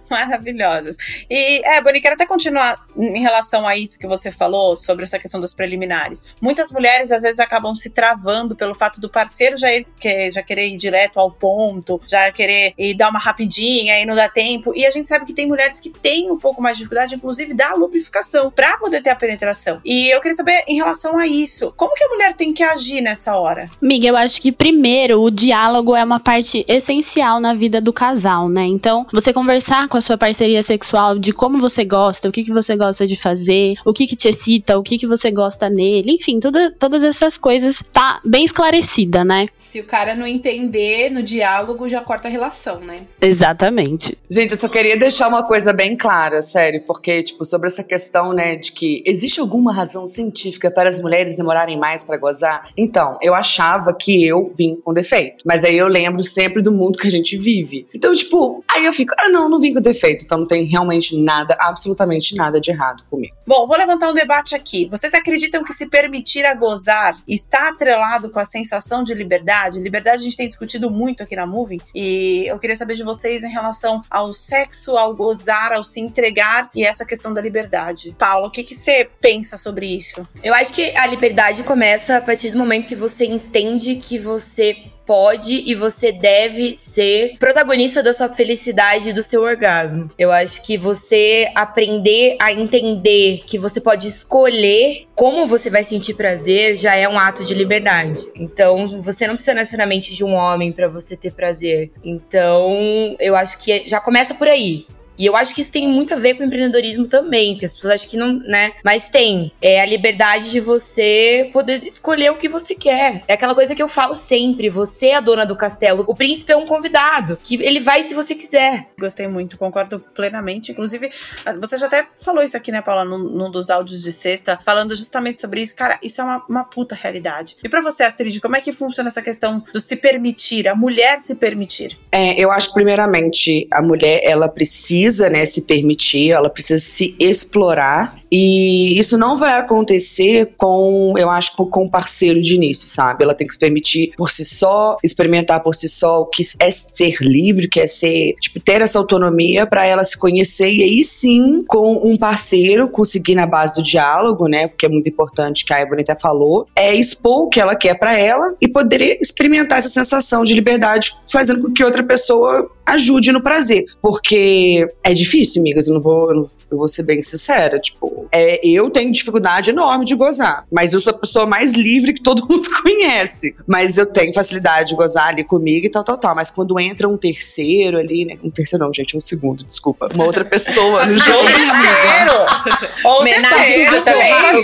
Maravilhosas. 0.10 0.98
E, 1.30 1.62
é, 1.66 1.82
Boni, 1.82 2.02
quero 2.02 2.16
até 2.16 2.26
continuar 2.26 2.86
em 2.98 3.22
relação 3.22 3.68
a 3.68 3.78
isso 3.78 4.00
que 4.00 4.08
você 4.08 4.32
falou 4.32 4.76
sobre 4.76 5.04
essa 5.04 5.20
questão 5.20 5.40
das 5.40 5.54
preliminares. 5.54 6.28
Muitas 6.42 6.72
mulheres, 6.72 7.12
às 7.12 7.22
vezes, 7.22 7.40
acabam 7.40 7.76
se 7.76 7.90
travando 7.90 8.56
pelo 8.56 8.76
fato 8.76 9.00
do 9.00 9.10
parceiro 9.10 9.58
já, 9.58 9.72
ir, 9.72 9.86
que, 10.00 10.32
já 10.32 10.42
querer 10.42 10.59
ir 10.68 10.78
direto 10.78 11.20
ao 11.20 11.32
ponto, 11.32 12.02
já 12.08 12.32
querer 12.32 12.74
ir 12.78 12.96
dar 12.96 13.10
uma 13.10 13.20
rapidinha 13.20 14.00
e 14.00 14.06
não 14.06 14.14
dá 14.14 14.30
tempo. 14.30 14.72
E 14.76 14.86
a 14.86 14.90
gente 14.90 15.08
sabe 15.08 15.26
que 15.26 15.34
tem 15.34 15.48
mulheres 15.48 15.80
que 15.80 15.90
têm 15.90 16.32
um 16.32 16.38
pouco 16.38 16.62
mais 16.62 16.78
de 16.78 16.84
dificuldade, 16.84 17.16
inclusive, 17.16 17.54
da 17.54 17.74
lubrificação, 17.74 18.52
para 18.52 18.78
poder 18.78 19.02
ter 19.02 19.10
a 19.10 19.16
penetração. 19.16 19.82
E 19.84 20.10
eu 20.10 20.20
queria 20.22 20.36
saber, 20.36 20.64
em 20.68 20.76
relação 20.76 21.18
a 21.18 21.28
isso, 21.28 21.74
como 21.76 21.94
que 21.94 22.04
a 22.04 22.10
mulher 22.10 22.36
tem 22.36 22.54
que 22.54 22.64
agir 22.64 23.02
nessa 23.02 23.38
hora? 23.38 23.70
Miguel, 23.82 24.16
eu 24.16 24.18
acho 24.18 24.42
que 24.42 24.52
primeiro 24.52 25.22
o 25.22 25.30
diálogo 25.30 25.96
é 25.96 26.04
uma 26.04 26.20
parte 26.20 26.66
essencial 26.68 27.40
na 27.40 27.54
vida 27.54 27.80
do 27.80 27.94
casal, 27.94 28.50
né? 28.50 28.66
Então, 28.66 29.06
você 29.12 29.32
conversar 29.32 29.88
com 29.88 29.98
a 29.98 30.02
sua 30.02 30.18
parceria 30.18 30.64
sexual 30.64 31.18
de 31.18 31.32
como 31.32 31.60
você 31.60 31.86
gosta, 31.86 32.28
o 32.28 32.32
que, 32.32 32.44
que 32.44 32.54
você 32.54 32.76
gosta 32.76 33.06
de 33.06 33.16
fazer, 33.16 33.76
o 33.86 33.94
que, 33.94 34.08
que 34.08 34.16
te 34.16 34.28
excita, 34.28 34.78
o 34.78 34.84
que, 34.84 34.98
que 34.98 35.08
você 35.08 35.32
gosta 35.32 35.70
nele, 35.70 36.14
enfim, 36.14 36.40
tudo, 36.40 36.72
todas 36.72 37.04
essas 37.04 37.38
coisas 37.38 37.82
tá 37.92 38.20
bem 38.26 38.44
esclarecida, 38.44 39.24
né? 39.24 39.48
Se 39.58 39.80
o 39.80 39.86
cara 39.86 40.16
não 40.16 40.28
entender 40.50 41.10
no 41.10 41.22
diálogo, 41.22 41.88
já 41.88 42.02
corta 42.02 42.28
a 42.28 42.32
relação, 42.32 42.80
né? 42.80 43.02
Exatamente. 43.22 44.18
Gente, 44.30 44.52
eu 44.52 44.58
só 44.58 44.68
queria 44.68 44.98
deixar 44.98 45.28
uma 45.28 45.44
coisa 45.44 45.72
bem 45.74 45.96
clara, 45.96 46.42
sério, 46.42 46.84
porque, 46.86 47.24
tipo, 47.24 47.46
sobre 47.46 47.68
essa 47.68 47.84
questão, 47.84 48.34
né, 48.34 48.56
de 48.56 48.72
que 48.72 49.04
existe 49.06 49.40
alguma 49.40 49.74
razão 49.74 50.06
científica 50.06 50.72
para 50.72 50.90
as 50.90 51.02
mulheres 51.02 51.36
demorarem 51.36 51.78
mais 51.78 52.04
para 52.04 52.18
gozar? 52.18 52.64
Então, 52.78 53.18
eu 53.22 53.34
achava 53.34 53.94
que 53.94 54.26
eu 54.26 54.52
vim 54.58 54.76
com 54.84 54.94
defeito, 54.94 55.44
mas 55.46 55.64
aí 55.64 55.78
eu 55.78 55.88
lembro 55.88 56.22
sempre 56.22 56.62
do 56.62 56.72
mundo 56.72 57.00
que 57.00 57.08
a 57.08 57.12
gente 57.12 57.38
vive. 57.38 57.88
Então, 57.94 58.14
tipo, 58.14 58.64
aí 58.72 58.86
eu 58.86 58.94
fico, 58.94 59.14
ah, 59.18 59.30
não, 59.30 59.50
não 59.50 59.60
vim 59.60 59.74
com 59.74 59.82
defeito, 59.82 60.26
então 60.26 60.40
não 60.40 60.48
tem 60.48 60.66
realmente 60.66 61.18
nada, 61.18 61.56
absolutamente 61.60 62.36
nada 62.36 62.60
de 62.60 62.72
errado 62.72 63.04
comigo. 63.10 63.36
Bom, 63.46 63.68
vou 63.68 63.78
levantar 63.78 64.10
um 64.10 64.14
debate 64.14 64.56
aqui. 64.56 64.88
Vocês 64.90 65.14
acreditam 65.14 65.64
que 65.64 65.74
se 65.74 65.88
permitir 65.88 66.46
a 66.46 66.54
gozar 66.54 67.20
está 67.28 67.70
atrelado 67.70 68.30
com 68.30 68.40
a 68.40 68.46
sensação 68.46 69.04
de 69.04 69.14
liberdade? 69.14 69.80
Liberdade 69.80 70.22
a 70.22 70.24
gente 70.24 70.38
tem 70.40 70.48
discutido 70.48 70.90
muito 70.90 71.22
aqui 71.22 71.36
na 71.36 71.46
Moving 71.46 71.82
e 71.94 72.46
eu 72.48 72.58
queria 72.58 72.74
saber 72.74 72.96
de 72.96 73.04
vocês 73.04 73.44
em 73.44 73.52
relação 73.52 74.02
ao 74.10 74.32
sexo, 74.32 74.96
ao 74.96 75.14
gozar, 75.14 75.74
ao 75.74 75.84
se 75.84 76.00
entregar 76.00 76.70
e 76.74 76.86
essa 76.86 77.06
questão 77.06 77.34
da 77.34 77.42
liberdade. 77.42 78.16
Paulo, 78.18 78.48
o 78.48 78.50
que, 78.50 78.64
que 78.64 78.74
você 78.74 79.10
pensa 79.20 79.58
sobre 79.58 79.94
isso? 79.94 80.26
Eu 80.42 80.54
acho 80.54 80.74
que 80.74 80.96
a 80.96 81.06
liberdade 81.06 81.62
começa 81.64 82.16
a 82.16 82.22
partir 82.22 82.52
do 82.52 82.58
momento 82.58 82.88
que 82.88 82.96
você 82.96 83.26
entende 83.26 83.98
que 83.98 84.18
você 84.18 84.78
pode 85.10 85.64
e 85.66 85.74
você 85.74 86.12
deve 86.12 86.76
ser 86.76 87.36
protagonista 87.40 88.04
da 88.04 88.14
sua 88.14 88.30
felicidade 88.30 89.10
e 89.10 89.14
do 89.14 89.24
seu 89.24 89.42
orgasmo. 89.42 90.08
Eu 90.20 90.32
acho 90.32 90.62
que 90.62 90.78
você 90.78 91.50
aprender 91.56 92.38
a 92.40 92.54
entender 92.54 93.42
que 93.48 93.58
você 93.58 93.82
pode 93.82 94.08
escolher 94.08 95.08
como 95.16 95.48
você 95.48 95.68
vai 95.68 95.84
sentir 95.84 96.14
prazer 96.14 96.76
já 96.76 96.94
é 96.94 97.10
um 97.10 97.18
ato 97.18 97.44
de 97.44 97.56
liberdade. 97.56 98.24
Então, 98.36 99.02
você 99.02 99.26
não 99.26 99.34
precisa 99.34 99.56
necessariamente 99.56 100.14
de 100.14 100.24
um 100.24 100.34
homem 100.34 100.72
para 100.72 100.88
você 100.88 101.18
ter 101.18 101.32
prazer. 101.32 101.90
Então, 102.04 103.16
eu 103.20 103.36
acho 103.36 103.58
que 103.58 103.88
já 103.88 104.00
começa 104.00 104.36
por 104.36 104.48
aí. 104.48 104.86
E 105.20 105.26
eu 105.26 105.36
acho 105.36 105.54
que 105.54 105.60
isso 105.60 105.74
tem 105.74 105.86
muito 105.86 106.14
a 106.14 106.18
ver 106.18 106.36
com 106.36 106.44
o 106.44 106.46
empreendedorismo 106.46 107.06
também, 107.06 107.54
porque 107.54 107.66
as 107.66 107.74
pessoas 107.74 107.96
acham 107.96 108.10
que 108.10 108.16
não, 108.16 108.40
né? 108.40 108.72
Mas 108.86 109.10
tem. 109.10 109.52
É 109.62 109.82
a 109.82 109.86
liberdade 109.86 110.50
de 110.50 110.62
você 110.62 111.50
poder 111.52 111.84
escolher 111.84 112.32
o 112.32 112.38
que 112.38 112.48
você 112.48 112.74
quer. 112.74 113.22
É 113.28 113.34
aquela 113.34 113.54
coisa 113.54 113.76
que 113.76 113.84
eu 113.84 113.90
falo 113.90 114.16
sempre: 114.16 114.70
você 114.70 115.08
é 115.08 115.16
a 115.16 115.20
dona 115.20 115.46
do 115.46 115.58
castelo. 115.58 116.06
O 116.08 116.16
príncipe 116.16 116.54
é 116.54 116.56
um 116.56 116.66
convidado, 116.66 117.38
que 117.44 117.62
ele 117.62 117.82
vai 117.82 118.02
se 118.04 118.14
você 118.14 118.34
quiser. 118.34 118.88
Gostei 118.98 119.28
muito, 119.28 119.58
concordo 119.58 120.00
plenamente. 120.16 120.72
Inclusive, 120.72 121.12
você 121.60 121.78
já 121.78 121.88
até 121.88 122.08
falou 122.16 122.42
isso 122.42 122.56
aqui, 122.56 122.72
né, 122.72 122.82
Paula, 122.82 123.04
num, 123.04 123.18
num 123.18 123.52
dos 123.52 123.70
áudios 123.70 124.02
de 124.02 124.14
sexta, 124.14 124.58
falando 124.64 124.96
justamente 124.96 125.38
sobre 125.38 125.60
isso. 125.60 125.76
Cara, 125.76 126.00
isso 126.02 126.22
é 126.22 126.24
uma, 126.24 126.46
uma 126.48 126.64
puta 126.64 126.96
realidade. 126.96 127.58
E 127.62 127.68
para 127.68 127.82
você, 127.82 128.04
Astrid, 128.04 128.40
como 128.40 128.56
é 128.56 128.62
que 128.62 128.72
funciona 128.72 129.10
essa 129.10 129.22
questão 129.22 129.62
do 129.74 129.82
se 129.82 129.98
permitir, 129.98 130.66
a 130.70 130.76
mulher 130.76 131.20
se 131.20 131.36
permitir? 131.36 132.00
É, 132.10 132.40
eu 132.40 132.50
acho 132.52 132.70
que, 132.70 132.74
primeiramente, 132.76 133.68
a 133.70 133.82
mulher, 133.82 134.22
ela 134.24 134.48
precisa 134.48 135.09
precisa 135.10 135.30
né, 135.30 135.46
se 135.46 135.64
permitir, 135.64 136.32
ela 136.32 136.50
precisa 136.50 136.80
se 136.80 137.16
explorar. 137.20 138.19
E 138.32 138.98
isso 138.98 139.18
não 139.18 139.36
vai 139.36 139.60
acontecer 139.60 140.54
com, 140.58 141.14
eu 141.18 141.30
acho, 141.30 141.56
com 141.56 141.86
o 141.86 141.90
parceiro 141.90 142.42
de 142.42 142.56
início, 142.56 142.88
sabe? 142.88 143.24
Ela 143.24 143.34
tem 143.34 143.48
que 143.48 143.54
se 143.54 143.60
permitir 143.60 144.12
por 144.16 144.30
si 144.30 144.46
só, 144.46 144.98
experimentar 145.04 145.62
por 145.62 145.74
si 145.74 145.88
só 145.90 146.22
o 146.22 146.26
que 146.26 146.44
é 146.60 146.70
ser 146.70 147.16
livre, 147.22 147.68
que 147.68 147.80
é 147.80 147.88
ser, 147.88 148.36
tipo, 148.40 148.60
ter 148.60 148.82
essa 148.82 149.00
autonomia 149.00 149.66
para 149.66 149.86
ela 149.86 150.04
se 150.04 150.18
conhecer 150.18 150.72
e 150.72 150.84
aí 150.84 151.04
sim, 151.04 151.64
com 151.68 151.94
um 152.08 152.16
parceiro, 152.16 152.90
conseguir 152.90 153.36
na 153.36 153.46
base 153.46 153.74
do 153.74 153.82
diálogo, 153.82 154.48
né? 154.48 154.68
Porque 154.68 154.86
é 154.86 154.90
muito 154.90 155.10
importante, 155.10 155.66
que 155.66 155.74
a 155.74 155.82
Ebony 155.82 156.02
até 156.02 156.18
falou, 156.18 156.68
é 156.76 156.94
expor 156.94 157.44
o 157.44 157.50
que 157.50 157.60
ela 157.60 157.76
quer 157.76 157.98
para 157.98 158.18
ela 158.18 158.56
e 158.62 158.68
poder 158.68 159.18
experimentar 159.22 159.80
essa 159.80 159.90
sensação 159.90 160.44
de 160.44 160.54
liberdade, 160.54 161.12
fazendo 161.32 161.62
com 161.62 161.74
que 161.74 161.84
outra 161.84 162.04
pessoa 162.04 162.70
ajude 162.86 163.32
no 163.32 163.42
prazer. 163.42 163.86
Porque 164.02 164.88
é 165.04 165.14
difícil, 165.14 165.62
amigas, 165.62 165.88
eu 165.88 165.94
não 165.94 166.02
vou, 166.02 166.30
eu, 166.30 166.36
não, 166.36 166.46
eu 166.72 166.78
vou 166.78 166.88
ser 166.88 167.04
bem 167.04 167.22
sincera. 167.22 167.80
Tipo, 167.80 168.19
é, 168.32 168.60
eu 168.66 168.90
tenho 168.90 169.12
dificuldade 169.12 169.70
enorme 169.70 170.06
de 170.06 170.16
gozar. 170.16 170.66
Mas 170.72 170.94
eu 170.94 171.00
sou 171.00 171.12
a 171.12 171.18
pessoa 171.18 171.46
mais 171.46 171.74
livre 171.74 172.14
que 172.14 172.22
todo 172.22 172.46
mundo 172.50 172.70
conhece. 172.82 173.56
Mas 173.68 173.98
eu 173.98 174.06
tenho 174.06 174.34
facilidade 174.34 174.90
de 174.90 174.96
gozar 174.96 175.30
ali 175.30 175.44
comigo 175.44 175.86
e 175.86 175.90
tal, 175.90 176.04
tal, 176.04 176.18
tal. 176.18 176.36
Mas 176.36 176.50
quando 176.50 176.80
entra 176.80 177.08
um 177.08 177.18
terceiro 177.18 177.98
ali, 177.98 178.26
né? 178.26 178.38
Um 178.44 178.50
terceiro 178.50 178.84
não, 178.84 178.94
gente, 178.94 179.16
um 179.16 179.20
segundo, 179.20 179.64
desculpa. 179.64 180.10
Uma 180.14 180.26
outra 180.26 180.46
pessoa 180.46 181.06
no 181.06 181.18
jogo. 181.20 181.46
terceiro! 181.46 182.90
Ou 183.06 183.24
terceiro 183.24 184.00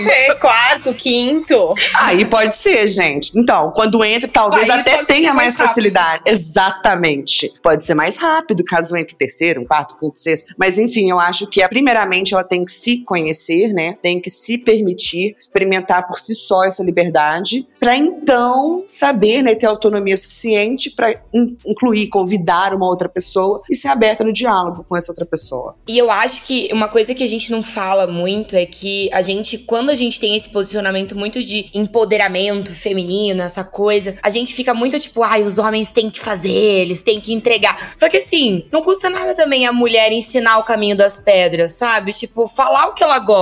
ser. 0.04 0.34
Quarto, 0.38 0.94
quinto. 0.94 1.74
Aí 1.94 2.24
pode 2.24 2.54
ser, 2.54 2.86
gente. 2.86 3.32
Então, 3.36 3.72
quando 3.74 4.04
entra, 4.04 4.28
talvez 4.28 4.68
Aí 4.68 4.80
até 4.80 5.04
tenha 5.04 5.32
mais, 5.34 5.56
mais 5.56 5.68
facilidade. 5.68 6.22
Exatamente. 6.26 7.52
Pode 7.62 7.84
ser 7.84 7.94
mais 7.94 8.16
rápido, 8.16 8.64
caso 8.64 8.96
entre 8.96 9.14
o 9.14 9.16
terceiro, 9.16 9.60
um 9.60 9.64
quarto, 9.64 9.94
um 9.94 9.98
quinto, 9.98 10.20
sexto. 10.20 10.54
Mas 10.58 10.78
enfim, 10.78 11.10
eu 11.10 11.18
acho 11.18 11.46
que 11.46 11.66
primeiramente 11.68 12.34
ela 12.34 12.44
tem 12.44 12.64
que 12.64 12.72
se 12.72 12.98
conhecer, 12.98 13.45
né? 13.72 13.96
Tem 14.02 14.20
que 14.20 14.30
se 14.30 14.58
permitir 14.58 15.34
experimentar 15.38 16.06
por 16.06 16.18
si 16.18 16.34
só 16.34 16.64
essa 16.64 16.82
liberdade, 16.82 17.66
para 17.78 17.96
então 17.96 18.84
saber, 18.88 19.42
né, 19.42 19.54
ter 19.54 19.66
autonomia 19.66 20.16
suficiente 20.16 20.90
para 20.90 21.10
in 21.32 21.56
incluir, 21.64 22.08
convidar 22.08 22.74
uma 22.74 22.86
outra 22.86 23.08
pessoa 23.08 23.62
e 23.70 23.74
ser 23.74 23.88
aberta 23.88 24.24
no 24.24 24.32
diálogo 24.32 24.84
com 24.88 24.96
essa 24.96 25.10
outra 25.10 25.24
pessoa. 25.24 25.76
E 25.86 25.96
eu 25.96 26.10
acho 26.10 26.42
que 26.42 26.68
uma 26.72 26.88
coisa 26.88 27.14
que 27.14 27.22
a 27.22 27.28
gente 27.28 27.50
não 27.50 27.62
fala 27.62 28.06
muito 28.06 28.56
é 28.56 28.66
que 28.66 29.08
a 29.12 29.22
gente, 29.22 29.58
quando 29.58 29.90
a 29.90 29.94
gente 29.94 30.18
tem 30.18 30.36
esse 30.36 30.48
posicionamento 30.48 31.16
muito 31.16 31.42
de 31.42 31.70
empoderamento 31.74 32.72
feminino, 32.72 33.42
essa 33.42 33.64
coisa, 33.64 34.16
a 34.22 34.28
gente 34.28 34.54
fica 34.54 34.74
muito 34.74 34.98
tipo, 34.98 35.22
ai, 35.22 35.42
os 35.42 35.58
homens 35.58 35.92
têm 35.92 36.10
que 36.10 36.20
fazer, 36.20 36.50
eles 36.50 37.02
têm 37.02 37.20
que 37.20 37.32
entregar. 37.32 37.92
Só 37.96 38.08
que 38.08 38.18
assim, 38.18 38.64
não 38.72 38.82
custa 38.82 39.08
nada 39.08 39.34
também 39.34 39.66
a 39.66 39.72
mulher 39.72 40.12
ensinar 40.12 40.58
o 40.58 40.64
caminho 40.64 40.96
das 40.96 41.18
pedras, 41.18 41.72
sabe? 41.72 42.12
Tipo, 42.12 42.46
falar 42.46 42.88
o 42.88 42.94
que 42.94 43.04
ela 43.04 43.18
gosta. 43.18 43.35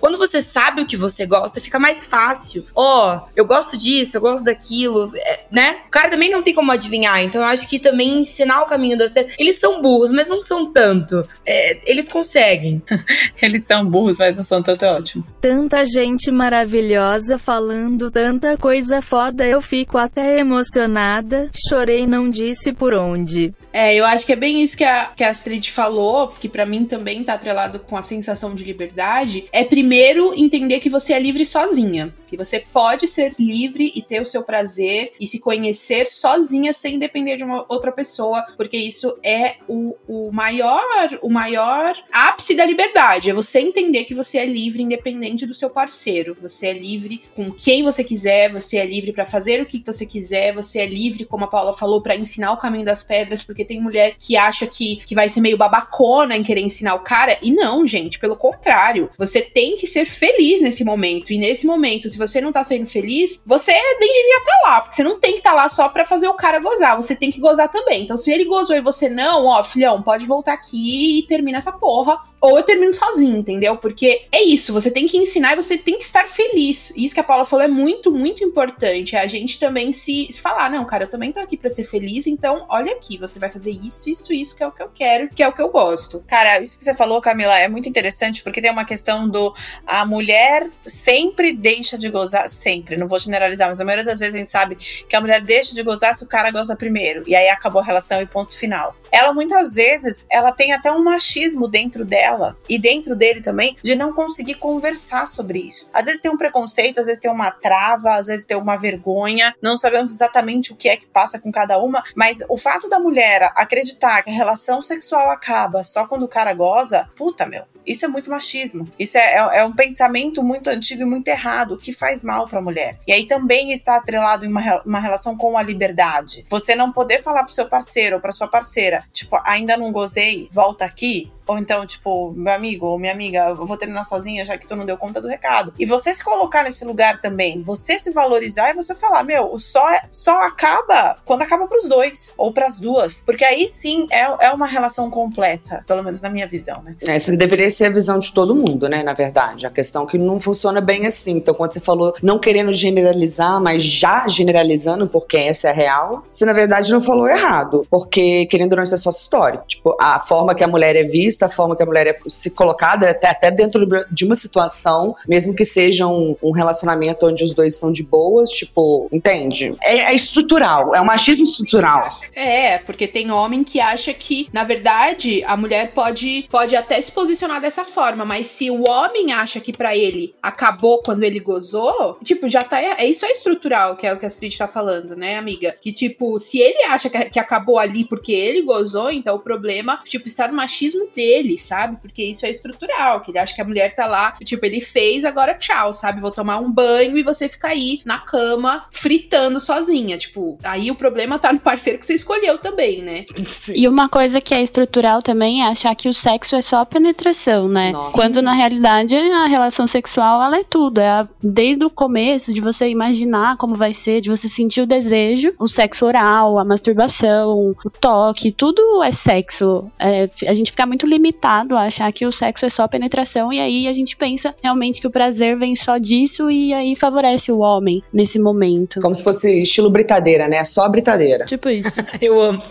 Quando 0.00 0.18
você 0.18 0.40
sabe 0.40 0.82
o 0.82 0.86
que 0.86 0.96
você 0.96 1.26
gosta, 1.26 1.60
fica 1.60 1.78
mais 1.78 2.04
fácil. 2.04 2.64
Ó, 2.74 3.16
oh, 3.16 3.28
eu 3.36 3.44
gosto 3.44 3.76
disso, 3.76 4.16
eu 4.16 4.20
gosto 4.20 4.44
daquilo, 4.44 5.10
é, 5.14 5.40
né? 5.50 5.82
O 5.86 5.90
cara 5.90 6.08
também 6.08 6.30
não 6.30 6.42
tem 6.42 6.54
como 6.54 6.72
adivinhar. 6.72 7.22
Então 7.22 7.40
eu 7.40 7.46
acho 7.46 7.68
que 7.68 7.78
também 7.78 8.20
ensinar 8.20 8.62
o 8.62 8.66
caminho 8.66 8.96
das 8.96 9.12
pedras. 9.12 9.34
Eles 9.38 9.56
são 9.56 9.80
burros, 9.80 10.10
mas 10.10 10.28
não 10.28 10.40
são 10.40 10.72
tanto. 10.72 11.26
É, 11.44 11.78
eles 11.90 12.08
conseguem. 12.08 12.82
eles 13.40 13.66
são 13.66 13.84
burros, 13.84 14.18
mas 14.18 14.36
não 14.36 14.44
são 14.44 14.62
tanto, 14.62 14.84
é 14.84 14.92
ótimo. 14.92 15.26
Tanta 15.40 15.84
gente 15.84 16.30
maravilhosa 16.30 17.38
falando 17.38 18.10
tanta 18.10 18.56
coisa 18.56 19.02
foda, 19.02 19.46
eu 19.46 19.60
fico 19.60 19.98
até 19.98 20.38
emocionada. 20.38 21.50
Chorei, 21.68 22.06
não 22.06 22.30
disse 22.30 22.72
por 22.72 22.94
onde. 22.94 23.52
É, 23.74 23.92
eu 23.96 24.04
acho 24.04 24.24
que 24.24 24.32
é 24.32 24.36
bem 24.36 24.62
isso 24.62 24.76
que 24.76 24.84
a, 24.84 25.06
que 25.16 25.24
a 25.24 25.30
Astrid 25.30 25.68
falou, 25.72 26.28
que 26.28 26.48
para 26.48 26.64
mim 26.64 26.84
também 26.84 27.24
tá 27.24 27.34
atrelado 27.34 27.80
com 27.80 27.96
a 27.96 28.04
sensação 28.04 28.54
de 28.54 28.62
liberdade. 28.62 29.46
É 29.50 29.64
primeiro 29.64 30.32
entender 30.32 30.78
que 30.78 30.88
você 30.88 31.12
é 31.12 31.18
livre 31.18 31.44
sozinha. 31.44 32.14
Que 32.34 32.44
você 32.44 32.58
pode 32.72 33.06
ser 33.06 33.32
livre 33.38 33.92
e 33.94 34.02
ter 34.02 34.20
o 34.20 34.26
seu 34.26 34.42
prazer 34.42 35.12
e 35.20 35.26
se 35.26 35.38
conhecer 35.38 36.06
sozinha 36.08 36.72
sem 36.72 36.98
depender 36.98 37.36
de 37.36 37.44
uma 37.44 37.64
outra 37.68 37.92
pessoa, 37.92 38.42
porque 38.56 38.76
isso 38.76 39.16
é 39.22 39.54
o, 39.68 39.96
o 40.08 40.32
maior 40.32 40.82
o 41.22 41.30
maior 41.30 41.94
ápice 42.12 42.56
da 42.56 42.66
liberdade. 42.66 43.30
É 43.30 43.32
você 43.32 43.60
entender 43.60 44.04
que 44.04 44.14
você 44.14 44.38
é 44.38 44.46
livre 44.46 44.82
independente 44.82 45.46
do 45.46 45.54
seu 45.54 45.70
parceiro. 45.70 46.36
Você 46.42 46.66
é 46.66 46.72
livre 46.72 47.22
com 47.36 47.52
quem 47.52 47.84
você 47.84 48.02
quiser, 48.02 48.52
você 48.52 48.78
é 48.78 48.86
livre 48.86 49.12
para 49.12 49.24
fazer 49.24 49.62
o 49.62 49.66
que 49.66 49.82
você 49.84 50.04
quiser, 50.04 50.52
você 50.52 50.80
é 50.80 50.86
livre, 50.86 51.24
como 51.24 51.44
a 51.44 51.48
Paula 51.48 51.72
falou, 51.72 52.02
para 52.02 52.16
ensinar 52.16 52.52
o 52.52 52.56
caminho 52.56 52.84
das 52.84 53.02
pedras, 53.02 53.42
porque 53.42 53.64
tem 53.64 53.80
mulher 53.80 54.16
que 54.18 54.36
acha 54.36 54.66
que, 54.66 54.96
que 55.04 55.14
vai 55.14 55.28
ser 55.28 55.40
meio 55.40 55.56
babacona 55.56 56.36
em 56.36 56.42
querer 56.42 56.62
ensinar 56.62 56.94
o 56.94 57.04
cara. 57.04 57.38
E 57.40 57.52
não, 57.52 57.86
gente, 57.86 58.18
pelo 58.18 58.36
contrário. 58.36 59.10
Você 59.16 59.40
tem 59.40 59.76
que 59.76 59.86
ser 59.86 60.04
feliz 60.04 60.60
nesse 60.60 60.84
momento. 60.84 61.32
E 61.32 61.38
nesse 61.38 61.66
momento, 61.66 62.08
se 62.08 62.18
você 62.18 62.23
não 62.40 62.52
tá 62.52 62.64
sendo 62.64 62.86
feliz, 62.86 63.42
você 63.44 63.72
nem 63.72 64.12
devia 64.12 64.38
estar 64.38 64.50
tá 64.50 64.68
lá, 64.68 64.80
porque 64.80 64.96
você 64.96 65.02
não 65.02 65.18
tem 65.18 65.32
que 65.32 65.38
estar 65.38 65.50
tá 65.50 65.56
lá 65.56 65.68
só 65.68 65.88
pra 65.88 66.04
fazer 66.04 66.28
o 66.28 66.34
cara 66.34 66.58
gozar, 66.58 66.96
você 66.96 67.14
tem 67.14 67.30
que 67.30 67.40
gozar 67.40 67.68
também. 67.68 68.02
Então, 68.02 68.16
se 68.16 68.30
ele 68.30 68.44
gozou 68.44 68.76
e 68.76 68.80
você 68.80 69.08
não, 69.08 69.46
ó, 69.46 69.62
filhão, 69.62 70.02
pode 70.02 70.26
voltar 70.26 70.52
aqui 70.52 71.20
e 71.20 71.26
termina 71.26 71.58
essa 71.58 71.72
porra. 71.72 72.18
Ou 72.44 72.58
eu 72.58 72.62
termino 72.62 72.92
sozinho, 72.92 73.38
entendeu? 73.38 73.78
Porque 73.78 74.26
é 74.30 74.42
isso, 74.42 74.70
você 74.70 74.90
tem 74.90 75.06
que 75.06 75.16
ensinar 75.16 75.54
e 75.54 75.56
você 75.56 75.78
tem 75.78 75.96
que 75.96 76.04
estar 76.04 76.28
feliz. 76.28 76.92
Isso 76.94 77.14
que 77.14 77.20
a 77.20 77.24
Paula 77.24 77.42
falou 77.42 77.64
é 77.64 77.68
muito, 77.68 78.12
muito 78.12 78.44
importante. 78.44 79.16
É 79.16 79.20
a 79.20 79.26
gente 79.26 79.58
também 79.58 79.92
se 79.92 80.30
falar, 80.34 80.70
não, 80.70 80.84
cara, 80.84 81.04
eu 81.04 81.08
também 81.08 81.32
tô 81.32 81.40
aqui 81.40 81.56
pra 81.56 81.70
ser 81.70 81.84
feliz, 81.84 82.26
então 82.26 82.66
olha 82.68 82.92
aqui, 82.92 83.16
você 83.16 83.38
vai 83.38 83.48
fazer 83.48 83.70
isso, 83.70 84.10
isso, 84.10 84.30
isso, 84.30 84.54
que 84.54 84.62
é 84.62 84.66
o 84.66 84.72
que 84.72 84.82
eu 84.82 84.90
quero, 84.94 85.30
que 85.30 85.42
é 85.42 85.48
o 85.48 85.54
que 85.54 85.62
eu 85.62 85.70
gosto. 85.70 86.22
Cara, 86.26 86.60
isso 86.60 86.76
que 86.76 86.84
você 86.84 86.92
falou, 86.92 87.18
Camila, 87.18 87.58
é 87.58 87.66
muito 87.66 87.88
interessante, 87.88 88.42
porque 88.42 88.60
tem 88.60 88.70
uma 88.70 88.84
questão 88.84 89.26
do 89.26 89.54
a 89.86 90.04
mulher 90.04 90.68
sempre 90.84 91.50
deixa 91.50 91.96
de 91.96 92.10
gozar, 92.10 92.50
sempre, 92.50 92.98
não 92.98 93.08
vou 93.08 93.18
generalizar, 93.18 93.70
mas 93.70 93.80
a 93.80 93.86
maioria 93.86 94.04
das 94.04 94.20
vezes 94.20 94.34
a 94.34 94.38
gente 94.38 94.50
sabe 94.50 94.76
que 94.76 95.16
a 95.16 95.20
mulher 95.22 95.40
deixa 95.40 95.74
de 95.74 95.82
gozar 95.82 96.14
se 96.14 96.22
o 96.22 96.28
cara 96.28 96.50
goza 96.50 96.76
primeiro. 96.76 97.24
E 97.26 97.34
aí 97.34 97.48
acabou 97.48 97.80
a 97.80 97.84
relação 97.86 98.20
e 98.20 98.26
ponto 98.26 98.54
final. 98.54 98.94
Ela 99.10 99.32
muitas 99.32 99.76
vezes, 99.76 100.26
ela 100.30 100.52
tem 100.52 100.74
até 100.74 100.92
um 100.92 101.02
machismo 101.02 101.66
dentro 101.68 102.04
dela 102.04 102.33
e 102.68 102.78
dentro 102.78 103.16
dele 103.16 103.40
também 103.40 103.76
de 103.82 103.94
não 103.94 104.12
conseguir 104.12 104.54
conversar 104.54 105.26
sobre 105.26 105.58
isso. 105.60 105.88
Às 105.92 106.06
vezes 106.06 106.20
tem 106.20 106.30
um 106.30 106.36
preconceito, 106.36 107.00
às 107.00 107.06
vezes 107.06 107.20
tem 107.20 107.30
uma 107.30 107.50
trava, 107.50 108.14
às 108.14 108.26
vezes 108.26 108.46
tem 108.46 108.56
uma 108.56 108.76
vergonha, 108.76 109.54
não 109.62 109.76
sabemos 109.76 110.10
exatamente 110.10 110.72
o 110.72 110.76
que 110.76 110.88
é 110.88 110.96
que 110.96 111.06
passa 111.06 111.38
com 111.38 111.52
cada 111.52 111.78
uma, 111.78 112.02
mas 112.14 112.44
o 112.48 112.56
fato 112.56 112.88
da 112.88 112.98
mulher 112.98 113.50
acreditar 113.54 114.22
que 114.22 114.30
a 114.30 114.34
relação 114.34 114.82
sexual 114.82 115.30
acaba 115.30 115.82
só 115.84 116.06
quando 116.06 116.24
o 116.24 116.28
cara 116.28 116.52
goza, 116.52 117.08
puta 117.16 117.46
meu, 117.46 117.64
isso 117.86 118.04
é 118.04 118.08
muito 118.08 118.30
machismo. 118.30 118.90
Isso 118.98 119.18
é, 119.18 119.34
é, 119.34 119.58
é, 119.58 119.64
um 119.64 119.72
pensamento 119.72 120.42
muito 120.42 120.68
antigo 120.68 121.02
e 121.02 121.04
muito 121.04 121.28
errado, 121.28 121.76
que 121.76 121.92
faz 121.92 122.24
mal 122.24 122.48
para 122.48 122.58
a 122.58 122.62
mulher. 122.62 122.98
E 123.06 123.12
aí 123.12 123.26
também 123.26 123.72
está 123.72 123.96
atrelado 123.96 124.44
em 124.44 124.48
uma, 124.48 124.82
uma 124.84 124.98
relação 124.98 125.36
com 125.36 125.56
a 125.58 125.62
liberdade. 125.62 126.44
Você 126.48 126.74
não 126.74 126.92
poder 126.92 127.22
falar 127.22 127.44
pro 127.44 127.52
seu 127.52 127.68
parceiro 127.68 128.16
ou 128.16 128.22
pra 128.22 128.32
sua 128.32 128.48
parceira, 128.48 129.04
tipo, 129.12 129.38
ainda 129.44 129.76
não 129.76 129.92
gozei, 129.92 130.48
volta 130.50 130.84
aqui. 130.84 131.30
Ou 131.46 131.58
então, 131.58 131.86
tipo, 131.86 132.23
meu 132.32 132.52
amigo 132.52 132.86
ou 132.86 132.98
minha 132.98 133.12
amiga, 133.12 133.48
eu 133.48 133.66
vou 133.66 133.76
terminar 133.76 134.04
sozinha 134.04 134.44
já 134.44 134.56
que 134.56 134.66
tu 134.66 134.76
não 134.76 134.86
deu 134.86 134.96
conta 134.96 135.20
do 135.20 135.28
recado. 135.28 135.72
E 135.78 135.86
você 135.86 136.12
se 136.14 136.24
colocar 136.24 136.64
nesse 136.64 136.84
lugar 136.84 137.20
também, 137.20 137.62
você 137.62 137.98
se 137.98 138.10
valorizar 138.10 138.70
e 138.70 138.74
você 138.74 138.94
falar, 138.94 139.22
meu, 139.24 139.58
só, 139.58 139.88
é, 139.90 140.02
só 140.10 140.42
acaba 140.42 141.18
quando 141.24 141.42
acaba 141.42 141.66
pros 141.66 141.88
dois, 141.88 142.32
ou 142.36 142.52
pras 142.52 142.78
duas. 142.78 143.20
Porque 143.20 143.44
aí 143.44 143.68
sim 143.68 144.06
é, 144.10 144.46
é 144.46 144.50
uma 144.50 144.66
relação 144.66 145.10
completa, 145.10 145.84
pelo 145.86 146.02
menos 146.02 146.20
na 146.22 146.28
minha 146.28 146.46
visão, 146.46 146.82
né? 146.82 146.96
Essa 147.06 147.36
deveria 147.36 147.70
ser 147.70 147.86
a 147.86 147.90
visão 147.90 148.18
de 148.18 148.32
todo 148.32 148.54
mundo, 148.54 148.88
né? 148.88 149.02
Na 149.02 149.12
verdade. 149.12 149.66
A 149.66 149.70
questão 149.70 150.04
é 150.04 150.06
que 150.06 150.18
não 150.18 150.40
funciona 150.40 150.80
bem 150.80 151.06
assim. 151.06 151.36
Então, 151.36 151.54
quando 151.54 151.72
você 151.72 151.80
falou 151.80 152.14
não 152.22 152.38
querendo 152.38 152.72
generalizar, 152.72 153.60
mas 153.60 153.82
já 153.82 154.26
generalizando, 154.28 155.06
porque 155.06 155.36
essa 155.36 155.68
é 155.68 155.70
a 155.70 155.74
real, 155.74 156.24
você 156.30 156.44
na 156.44 156.52
verdade 156.52 156.90
não 156.90 157.00
falou 157.00 157.28
errado. 157.28 157.86
Porque, 157.90 158.46
querendo 158.46 158.72
ou 158.72 158.76
não, 158.76 158.84
isso 158.84 158.94
é 158.94 158.98
só 158.98 159.10
história. 159.10 159.62
Tipo, 159.66 159.96
a 160.00 160.20
forma 160.20 160.54
que 160.54 160.64
a 160.64 160.68
mulher 160.68 160.96
é 160.96 161.04
vista, 161.04 161.46
a 161.46 161.48
forma 161.48 161.76
que 161.76 161.82
a 161.82 161.86
mulher 161.86 162.03
se 162.26 162.50
colocada, 162.50 163.10
até, 163.10 163.28
até 163.28 163.50
dentro 163.50 163.86
de 164.10 164.24
uma 164.24 164.34
situação, 164.34 165.14
mesmo 165.28 165.54
que 165.54 165.64
seja 165.64 166.06
um, 166.06 166.36
um, 166.42 166.50
relacionamento 166.50 167.26
onde 167.26 167.44
os 167.44 167.54
dois 167.54 167.74
estão 167.74 167.92
de 167.92 168.02
boas, 168.02 168.50
tipo, 168.50 169.08
entende? 169.12 169.74
É, 169.82 170.12
é, 170.12 170.14
estrutural, 170.14 170.94
é 170.94 171.00
um 171.00 171.04
machismo 171.04 171.44
estrutural. 171.44 172.08
É, 172.34 172.78
porque 172.78 173.06
tem 173.06 173.30
homem 173.30 173.62
que 173.62 173.80
acha 173.80 174.12
que, 174.12 174.48
na 174.52 174.64
verdade, 174.64 175.42
a 175.46 175.56
mulher 175.56 175.92
pode, 175.92 176.46
pode 176.50 176.74
até 176.74 177.00
se 177.00 177.12
posicionar 177.12 177.60
dessa 177.60 177.84
forma, 177.84 178.24
mas 178.24 178.46
se 178.48 178.70
o 178.70 178.88
homem 178.88 179.32
acha 179.32 179.60
que 179.60 179.72
para 179.72 179.96
ele 179.96 180.34
acabou 180.42 181.02
quando 181.02 181.22
ele 181.22 181.40
gozou, 181.40 182.18
tipo, 182.24 182.48
já 182.48 182.62
tá. 182.62 182.80
É, 182.80 183.06
isso 183.06 183.24
é 183.24 183.30
estrutural, 183.30 183.96
que 183.96 184.06
é 184.06 184.12
o 184.12 184.18
que 184.18 184.24
a 184.24 184.28
Astrid 184.28 184.56
tá 184.56 184.66
falando, 184.66 185.14
né, 185.14 185.36
amiga? 185.36 185.76
Que, 185.80 185.92
tipo, 185.92 186.38
se 186.38 186.58
ele 186.58 186.82
acha 186.84 187.08
que, 187.08 187.18
que 187.26 187.38
acabou 187.38 187.78
ali 187.78 188.04
porque 188.04 188.32
ele 188.32 188.62
gozou, 188.62 189.10
então 189.10 189.36
o 189.36 189.40
problema, 189.40 190.00
tipo, 190.04 190.26
está 190.26 190.48
no 190.48 190.54
machismo 190.54 191.08
dele 191.14 191.34
dele, 191.44 191.58
sabe? 191.94 192.00
Porque 192.00 192.22
isso 192.22 192.44
é 192.44 192.50
estrutural, 192.50 193.20
que 193.20 193.30
ele 193.30 193.38
acha 193.38 193.54
que 193.54 193.60
a 193.60 193.64
mulher 193.64 193.94
tá 193.94 194.06
lá, 194.06 194.32
tipo, 194.44 194.64
ele 194.66 194.80
fez, 194.80 195.24
agora 195.24 195.54
tchau, 195.54 195.92
sabe? 195.92 196.20
Vou 196.20 196.30
tomar 196.30 196.58
um 196.58 196.70
banho 196.70 197.16
e 197.16 197.22
você 197.22 197.48
fica 197.48 197.68
aí 197.68 198.00
na 198.04 198.18
cama 198.18 198.86
fritando 198.90 199.60
sozinha. 199.60 200.18
Tipo, 200.18 200.58
aí 200.62 200.90
o 200.90 200.94
problema 200.94 201.38
tá 201.38 201.52
no 201.52 201.60
parceiro 201.60 201.98
que 201.98 202.06
você 202.06 202.14
escolheu 202.14 202.58
também, 202.58 203.02
né? 203.02 203.24
Sim. 203.46 203.74
E 203.76 203.88
uma 203.88 204.08
coisa 204.08 204.40
que 204.40 204.54
é 204.54 204.62
estrutural 204.62 205.22
também 205.22 205.62
é 205.62 205.68
achar 205.68 205.94
que 205.94 206.08
o 206.08 206.12
sexo 206.12 206.56
é 206.56 206.62
só 206.62 206.84
penetração, 206.84 207.68
né? 207.68 207.92
Nossa. 207.92 208.12
Quando 208.12 208.42
na 208.42 208.52
realidade 208.52 209.16
a 209.16 209.46
relação 209.46 209.86
sexual 209.86 210.42
ela 210.42 210.58
é 210.58 210.64
tudo, 210.64 211.00
é 211.00 211.08
a, 211.08 211.28
desde 211.42 211.84
o 211.84 211.90
começo 211.90 212.52
de 212.52 212.60
você 212.60 212.88
imaginar 212.88 213.56
como 213.56 213.74
vai 213.74 213.92
ser, 213.92 214.20
de 214.20 214.30
você 214.30 214.48
sentir 214.48 214.80
o 214.80 214.86
desejo, 214.86 215.54
o 215.58 215.66
sexo 215.66 216.06
oral, 216.06 216.58
a 216.58 216.64
masturbação, 216.64 217.74
o 217.84 217.90
toque, 217.90 218.52
tudo 218.52 219.02
é 219.02 219.12
sexo. 219.12 219.90
É, 219.98 220.28
a 220.46 220.54
gente 220.54 220.70
fica 220.70 220.86
muito 220.86 221.06
limitado 221.06 221.76
a 221.76 221.83
achar 221.86 222.12
que 222.12 222.26
o 222.26 222.32
sexo 222.32 222.66
é 222.66 222.70
só 222.70 222.86
penetração 222.88 223.52
e 223.52 223.60
aí 223.60 223.88
a 223.88 223.92
gente 223.92 224.16
pensa 224.16 224.54
realmente 224.62 225.00
que 225.00 225.06
o 225.06 225.10
prazer 225.10 225.58
vem 225.58 225.76
só 225.76 225.98
disso 225.98 226.50
e 226.50 226.72
aí 226.72 226.96
favorece 226.96 227.50
o 227.52 227.58
homem 227.58 228.02
nesse 228.12 228.38
momento. 228.38 229.00
Como 229.00 229.14
se 229.14 229.22
fosse 229.22 229.60
estilo 229.60 229.90
britadeira, 229.90 230.48
né? 230.48 230.64
Só 230.64 230.88
britadeira. 230.88 231.44
Tipo 231.44 231.68
isso. 231.68 232.00
Eu 232.20 232.40
amo. 232.40 232.62